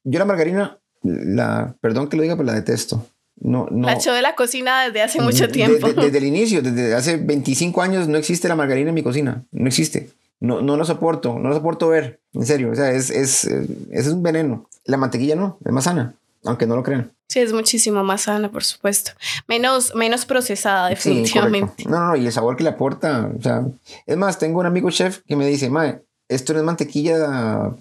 [0.04, 3.06] Yo la margarina, la, perdón que lo diga, pero la detesto.
[3.40, 3.88] No, no.
[3.88, 5.92] La echó de la cocina desde hace mucho tiempo.
[5.94, 9.44] desde el inicio, desde hace 25 años no existe la margarina en mi cocina.
[9.52, 10.10] No existe.
[10.40, 12.20] No, no lo soporto, no lo soporto ver.
[12.34, 14.68] En serio, o sea, es, es, es un veneno.
[14.86, 16.16] La mantequilla no, es más sana,
[16.46, 17.12] aunque no lo crean.
[17.28, 19.12] Sí, es muchísimo más sana, por supuesto.
[19.48, 21.86] Menos, menos procesada, definitivamente.
[21.88, 23.32] no, no, y el sabor que le aporta.
[23.38, 23.66] O sea,
[24.06, 27.74] es más, tengo un amigo chef que me dice, Mae, esto no es mantequilla,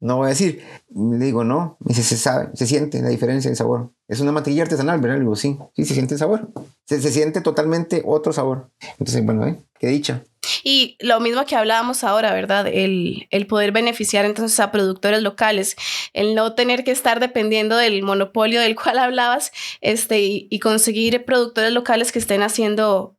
[0.00, 0.62] no voy a decir.
[0.94, 1.78] Le digo, no.
[1.80, 3.90] Me dice, se sabe, se siente la diferencia de sabor.
[4.08, 5.16] Es una mantequilla artesanal, ¿verdad?
[5.16, 6.50] Le digo, sí, sí, se siente el sabor.
[6.84, 8.68] Se, se siente totalmente otro sabor.
[8.98, 9.58] Entonces, bueno, ¿eh?
[9.78, 10.22] qué dicha.
[10.64, 12.66] Y lo mismo que hablábamos ahora, ¿verdad?
[12.66, 15.76] El, el, poder beneficiar entonces a productores locales,
[16.12, 21.72] el no tener que estar dependiendo del monopolio del cual hablabas este, y, conseguir productores
[21.72, 23.16] locales que estén haciendo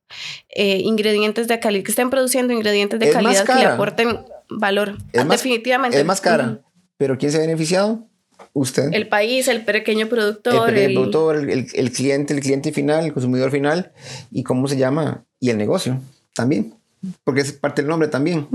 [0.50, 4.20] eh, ingredientes de calidad, que estén produciendo ingredientes de calidad que le aporten
[4.50, 4.98] valor.
[5.12, 6.00] Es Definitivamente.
[6.00, 6.62] es más cara,
[6.98, 8.08] pero ¿quién se ha beneficiado?
[8.54, 8.94] Usted.
[8.94, 10.70] El país, el pequeño productor.
[10.70, 13.92] El pequeño productor, el, el cliente, el cliente final, el consumidor final
[14.32, 16.00] y cómo se llama, y el negocio
[16.34, 16.76] también
[17.24, 18.48] porque es parte del nombre también.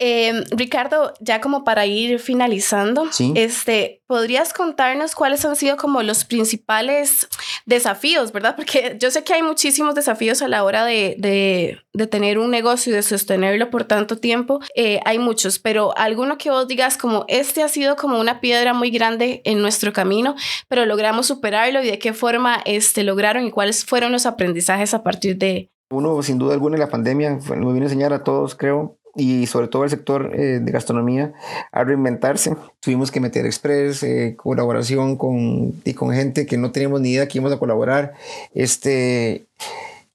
[0.00, 6.24] Eh, Ricardo, ya como para ir finalizando, este, ¿podrías contarnos cuáles han sido como los
[6.24, 7.26] principales
[7.66, 8.54] desafíos, verdad?
[8.54, 12.52] Porque yo sé que hay muchísimos desafíos a la hora de, de, de tener un
[12.52, 14.60] negocio y de sostenerlo por tanto tiempo.
[14.76, 18.74] Eh, hay muchos, pero alguno que vos digas como este ha sido como una piedra
[18.74, 20.36] muy grande en nuestro camino,
[20.68, 25.02] pero logramos superarlo y de qué forma este, lograron y cuáles fueron los aprendizajes a
[25.02, 28.96] partir de, uno, sin duda alguna, la pandemia nos vino a enseñar a todos, creo,
[29.14, 31.32] y sobre todo el sector eh, de gastronomía,
[31.72, 32.54] a reinventarse.
[32.80, 37.26] Tuvimos que meter express, eh, colaboración con, y con gente que no teníamos ni idea
[37.26, 38.14] que íbamos a colaborar.
[38.54, 39.46] Este,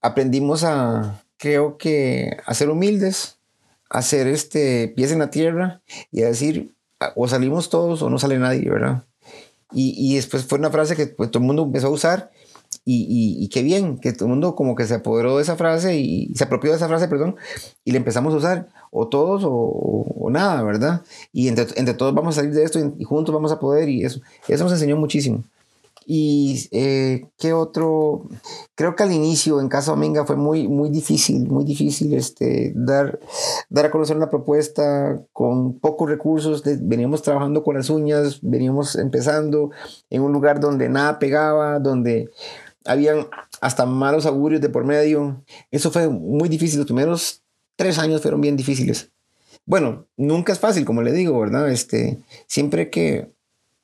[0.02, 3.38] aprendimos a, creo que, a ser humildes,
[3.90, 6.74] a hacer este, pies en la tierra y a decir,
[7.16, 9.04] o salimos todos o no sale nadie, ¿verdad?
[9.72, 12.32] Y, y después fue una frase que pues, todo el mundo empezó a usar
[12.86, 15.96] y, y, qué bien, que todo el mundo como que se apoderó de esa frase
[15.96, 17.38] y se apropió de esa frase, perdón,
[17.86, 21.02] y le empezamos a usar, o todos o, o, nada, ¿verdad?
[21.32, 24.04] Y entre, entre, todos vamos a salir de esto y, juntos vamos a poder, y
[24.04, 24.20] eso,
[24.50, 25.44] eso nos enseñó muchísimo.
[26.06, 28.28] Y eh, qué otro,
[28.76, 33.20] creo que al inicio en Casa Dominga fue muy, muy difícil, muy difícil este, dar,
[33.70, 36.64] dar a conocer una propuesta con pocos recursos.
[36.82, 39.72] veníamos trabajando con las uñas, veníamos empezando
[40.10, 42.30] en un lugar donde nada pegaba, donde
[42.86, 43.28] habían
[43.62, 45.44] hasta malos augurios de por medio.
[45.72, 46.80] Eso fue muy difícil.
[46.80, 47.42] Los primeros
[47.76, 49.12] tres años fueron bien difíciles.
[49.66, 51.70] Bueno, nunca es fácil, como le digo, ¿verdad?
[51.70, 53.32] Este, siempre que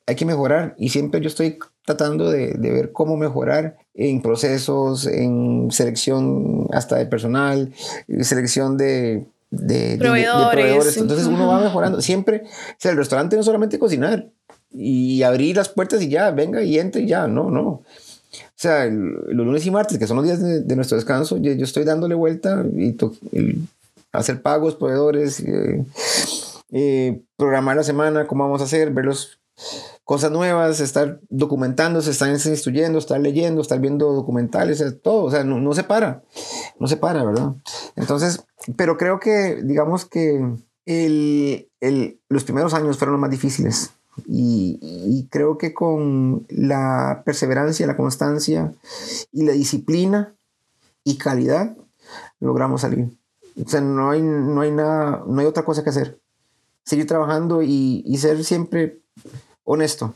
[0.06, 5.08] hay que mejorar y siempre yo estoy tratando de, de ver cómo mejorar en procesos,
[5.08, 7.74] en selección hasta de personal,
[8.22, 10.46] selección de, de, proveedores.
[10.46, 10.98] De, proveedores.
[10.98, 12.02] Entonces uno va mejorando.
[12.02, 14.30] Siempre, o sea, el restaurante no es solamente cocinar
[14.72, 17.84] y abrir las puertas y ya, venga y entre y ya, no, no.
[18.60, 21.86] O sea, los lunes y martes, que son los días de, nuestro descanso, yo, estoy
[21.86, 22.94] dándole vuelta y
[24.12, 25.86] hacer pagos, proveedores, eh,
[26.74, 29.40] eh, programar la semana, cómo vamos a hacer, ver los
[30.04, 35.62] cosas nuevas, estar documentándose, estar instruyendo, estar leyendo, estar viendo documentales, todo, o sea, no,
[35.62, 36.24] no se para,
[36.82, 37.54] no se para, ¿verdad?
[37.96, 38.44] Entonces,
[38.76, 40.46] pero creo que, digamos que
[40.86, 43.94] el, el, los primeros años fueron los más difíciles
[44.28, 48.74] y, creo que con la perseverancia, la constancia
[49.32, 50.36] y la disciplina
[51.04, 51.78] y calidad
[52.40, 53.10] logramos salir.
[53.64, 56.20] O sea, no hay, no hay nada, no hay otra cosa que hacer.
[56.84, 59.00] Seguir trabajando y, y ser siempre
[59.64, 60.16] honesto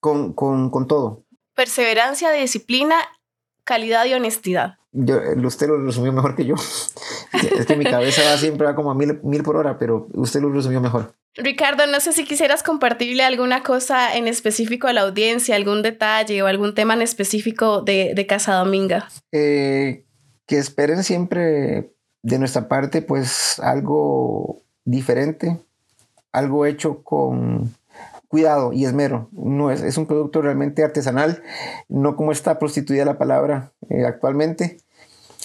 [0.00, 1.22] con, con, con, todo.
[1.54, 2.96] Perseverancia, disciplina,
[3.64, 4.78] calidad y honestidad.
[4.92, 6.56] Yo, usted lo resumió mejor que yo.
[7.32, 10.40] es que mi cabeza va siempre va como a mil, mil por hora, pero usted
[10.40, 11.14] lo resumió mejor.
[11.36, 16.42] Ricardo, no sé si quisieras compartirle alguna cosa en específico a la audiencia, algún detalle
[16.42, 19.08] o algún tema en específico de, Casa Dominga.
[19.32, 20.04] Eh,
[20.46, 25.58] que esperen siempre de nuestra parte pues algo diferente,
[26.32, 27.74] algo hecho con
[28.26, 29.28] cuidado y esmero.
[29.32, 31.42] No es, es un producto realmente artesanal,
[31.88, 34.78] no como está prostituida la palabra eh, actualmente,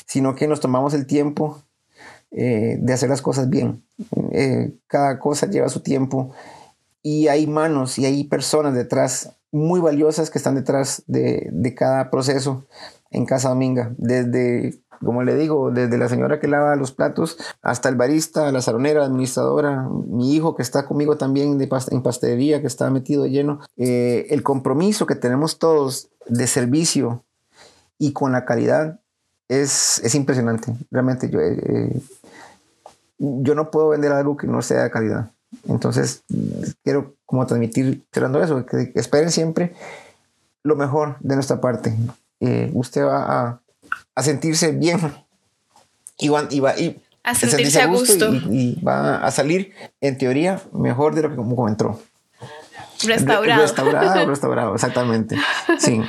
[0.05, 1.64] sino que nos tomamos el tiempo
[2.31, 3.83] eh, de hacer las cosas bien.
[4.31, 6.31] Eh, cada cosa lleva su tiempo
[7.01, 12.09] y hay manos y hay personas detrás muy valiosas que están detrás de, de cada
[12.09, 12.65] proceso
[13.11, 17.89] en Casa Dominga, desde como le digo, desde la señora que lava los platos hasta
[17.89, 22.61] el barista, la salonera, la administradora, mi hijo que está conmigo también de en pastelería,
[22.61, 27.23] que está metido lleno, eh, el compromiso que tenemos todos de servicio
[27.97, 28.99] y con la calidad
[29.47, 30.73] es, es impresionante.
[30.91, 32.01] Realmente yo, eh,
[33.17, 35.31] yo no puedo vender algo que no sea de calidad.
[35.67, 36.23] Entonces,
[36.83, 39.73] quiero como transmitir, cerrando eso, que, esperen siempre
[40.63, 41.95] lo mejor de nuestra parte.
[42.41, 43.61] Eh, usted va a
[44.15, 44.99] a sentirse bien
[46.17, 50.61] y va, y va y a sentirse, a gusto, Y, va a salir en teoría
[50.73, 51.99] mejor de lo que como entró.
[53.03, 53.61] Restaurado.
[53.61, 55.37] Restaurado, restaurado, exactamente.
[55.77, 56.01] Sí.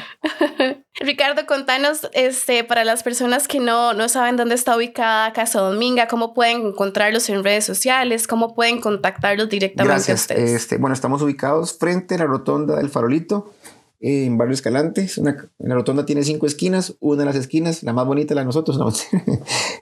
[1.00, 6.08] Ricardo, contanos, este, para las personas que no, no saben dónde está ubicada Casa Dominga,
[6.08, 10.18] cómo pueden encontrarlos en redes sociales, cómo pueden contactarlos directamente Gracias.
[10.18, 10.50] a ustedes.
[10.52, 13.52] Este, bueno, estamos ubicados frente a la rotonda del Farolito,
[14.00, 15.08] en Barrio Escalante.
[15.18, 18.46] Una, la rotonda tiene cinco esquinas, una de las esquinas, la más bonita la de
[18.46, 18.92] nosotros, no.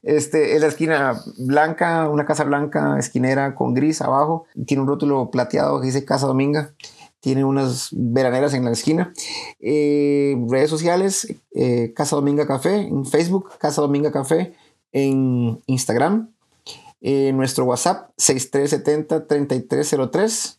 [0.02, 5.30] este, es la esquina blanca, una casa blanca, esquinera con gris abajo, tiene un rótulo
[5.30, 6.70] plateado que dice Casa Dominga,
[7.24, 9.14] tiene unas veraneras en la esquina.
[9.58, 14.52] Eh, redes sociales, eh, Casa Dominga Café, en Facebook, Casa Dominga Café,
[14.92, 16.34] en Instagram,
[17.00, 20.58] eh, nuestro WhatsApp 6370-3303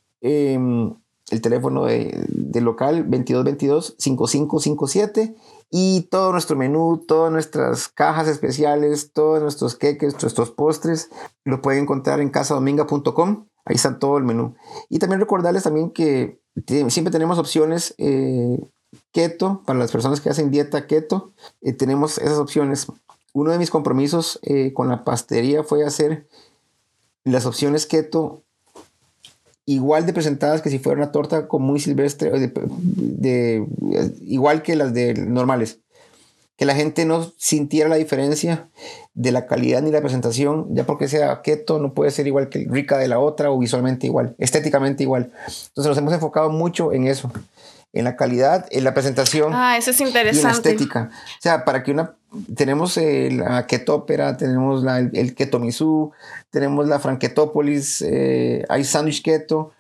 [1.32, 5.36] el teléfono de, local 2222-5557
[5.70, 11.12] y todo nuestro menú, todas nuestras cajas especiales, todos nuestros queques, nuestros postres,
[11.44, 13.46] lo pueden encontrar en casadominga.com.
[13.66, 14.56] Ahí está todo el menú.
[14.90, 16.40] Y también recordarles también que
[16.90, 18.60] siempre tenemos opciones eh,
[19.12, 21.34] keto para las personas que hacen dieta keto.
[21.62, 22.88] Eh, tenemos esas opciones.
[23.34, 26.28] Uno de mis compromisos eh, con la pastelería fue hacer
[27.24, 28.44] las opciones keto
[29.66, 33.66] igual de presentadas que si fuera una torta con muy silvestre, de,
[34.22, 35.80] igual que las de normales.
[36.58, 38.70] Que la gente no sintiera la diferencia
[39.14, 42.66] de la calidad ni la presentación, ya porque sea keto no puede ser igual que
[42.70, 45.32] rica de la otra o visualmente igual, estéticamente igual.
[45.46, 47.32] Entonces nos hemos enfocado mucho en eso,
[47.92, 49.54] en la calidad, en la presentación.
[49.54, 50.38] Ah, eso es interesante.
[50.38, 51.10] Y en la estética.
[51.12, 52.16] O sea, para que una
[52.56, 56.12] tenemos eh, la ketópera, tenemos la, el, el ketomisú,
[56.50, 59.72] tenemos la franketópolis, eh, hay sándwich keto,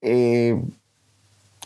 [0.00, 0.60] eh,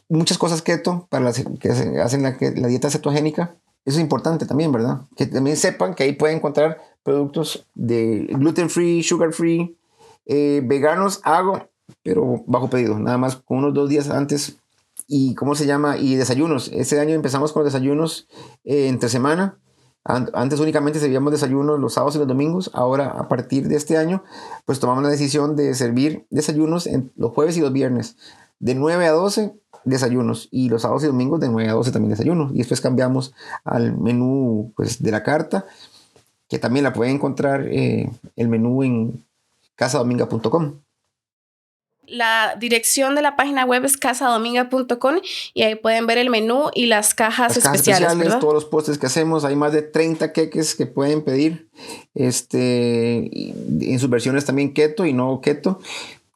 [0.08, 3.54] muchas cosas keto para las que hacen la, la, dieta cetogénica.
[3.88, 5.00] Eso es importante también, ¿verdad?
[5.16, 9.78] Que también sepan que ahí pueden encontrar productos de gluten free, sugar free,
[10.26, 11.68] veganos hago,
[12.02, 14.58] pero bajo pedido, nada más con unos dos días antes.
[15.06, 16.70] Y cómo se llama, y desayunos.
[16.74, 18.28] Este año empezamos con los desayunos
[18.62, 19.58] entre semana
[20.04, 22.70] antes únicamente servíamos desayunos los sábados y los domingos.
[22.72, 24.24] Ahora, a partir de este año,
[24.64, 28.16] pues tomamos la decisión de servir desayunos en los jueves y los viernes.
[28.58, 29.52] De 9 a 12
[29.84, 32.52] desayunos y los sábados y domingos de 9 a 12 también desayunos.
[32.52, 35.66] Y después cambiamos al menú pues, de la carta,
[36.48, 39.24] que también la pueden encontrar eh, el menú en
[39.76, 40.80] casadominga.com.
[42.08, 45.16] La dirección de la página web es casadominga.com
[45.52, 48.38] y ahí pueden ver el menú y las cajas, las cajas especiales.
[48.38, 49.44] todos los postres que hacemos.
[49.44, 51.68] Hay más de 30 queques que pueden pedir
[52.14, 55.80] este, en sus versiones también keto y no keto.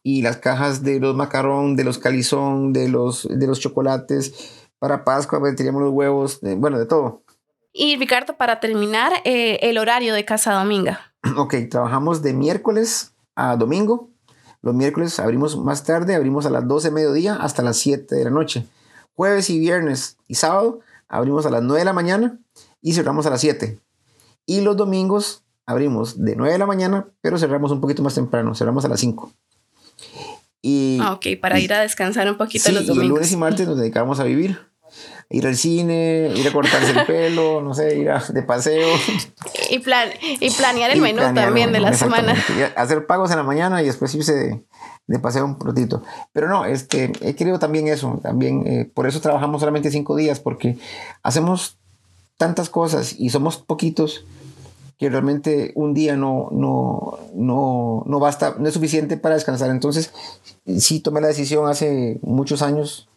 [0.02, 4.66] Y las cajas de los macarrón, de los calizón, de los, de los chocolates.
[4.78, 7.22] Para Pascua teníamos los huevos, bueno, de todo.
[7.72, 11.00] Y Ricardo, para terminar, eh, el horario de Casa Dominga.
[11.36, 14.12] Ok, trabajamos de miércoles a domingo
[14.62, 18.24] los miércoles abrimos más tarde, abrimos a las 12 de mediodía hasta las 7 de
[18.24, 18.64] la noche.
[19.16, 20.78] Jueves y viernes y sábado
[21.08, 22.38] abrimos a las 9 de la mañana
[22.80, 23.80] y cerramos a las 7.
[24.46, 28.54] Y los domingos abrimos de 9 de la mañana, pero cerramos un poquito más temprano,
[28.54, 29.32] cerramos a las 5.
[30.60, 33.06] Y, ah, ok, para ir a descansar un poquito los domingos.
[33.06, 34.58] Y lunes y martes nos dedicamos a vivir
[35.32, 38.86] ir al cine, ir a cortarse el pelo, no sé, ir de paseo.
[39.70, 42.34] Y, plan, y planear el menú también de la semana.
[42.76, 44.62] Hacer pagos en la mañana y después irse
[45.06, 46.02] de, paseo un ratito.
[46.32, 50.38] Pero no, este, he querido también eso, también, eh, por eso trabajamos solamente cinco días,
[50.38, 50.76] porque
[51.22, 51.78] hacemos
[52.36, 54.24] tantas cosas y somos poquitos
[54.98, 59.70] que realmente un día no, no, no, no basta, no es suficiente para descansar.
[59.70, 60.12] Entonces,
[60.78, 63.08] sí tomé la decisión hace muchos años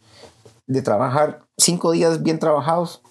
[0.67, 3.01] de trabajar cinco días bien trabajados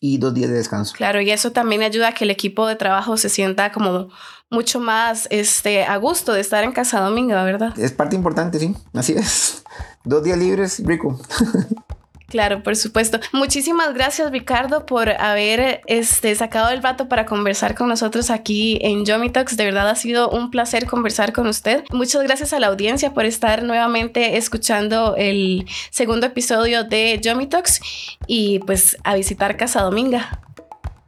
[0.00, 0.94] y dos días de descanso.
[0.96, 4.08] Claro, y eso también ayuda a que el equipo de trabajo se sienta como
[4.50, 7.78] mucho más este, a gusto de estar en Casa Dominga, ¿verdad?
[7.78, 9.64] Es parte importante, sí, así es.
[10.04, 11.18] Dos días libres, rico.
[12.28, 13.20] Claro, por supuesto.
[13.32, 19.04] Muchísimas gracias, Ricardo, por haber este, sacado el rato para conversar con nosotros aquí en
[19.04, 19.56] Yomi Talks.
[19.56, 21.84] De verdad ha sido un placer conversar con usted.
[21.92, 27.80] Muchas gracias a la audiencia por estar nuevamente escuchando el segundo episodio de Yomi Talks
[28.26, 30.40] y pues a visitar Casa Dominga.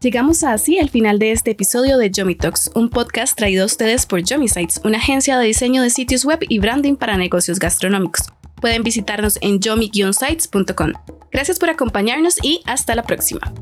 [0.01, 4.07] Llegamos así al final de este episodio de Yomi Talks, un podcast traído a ustedes
[4.07, 8.29] por Yomi Sites, una agencia de diseño de sitios web y branding para negocios gastronómicos.
[8.61, 10.93] Pueden visitarnos en yomi-sites.com.
[11.31, 13.53] Gracias por acompañarnos y hasta la próxima.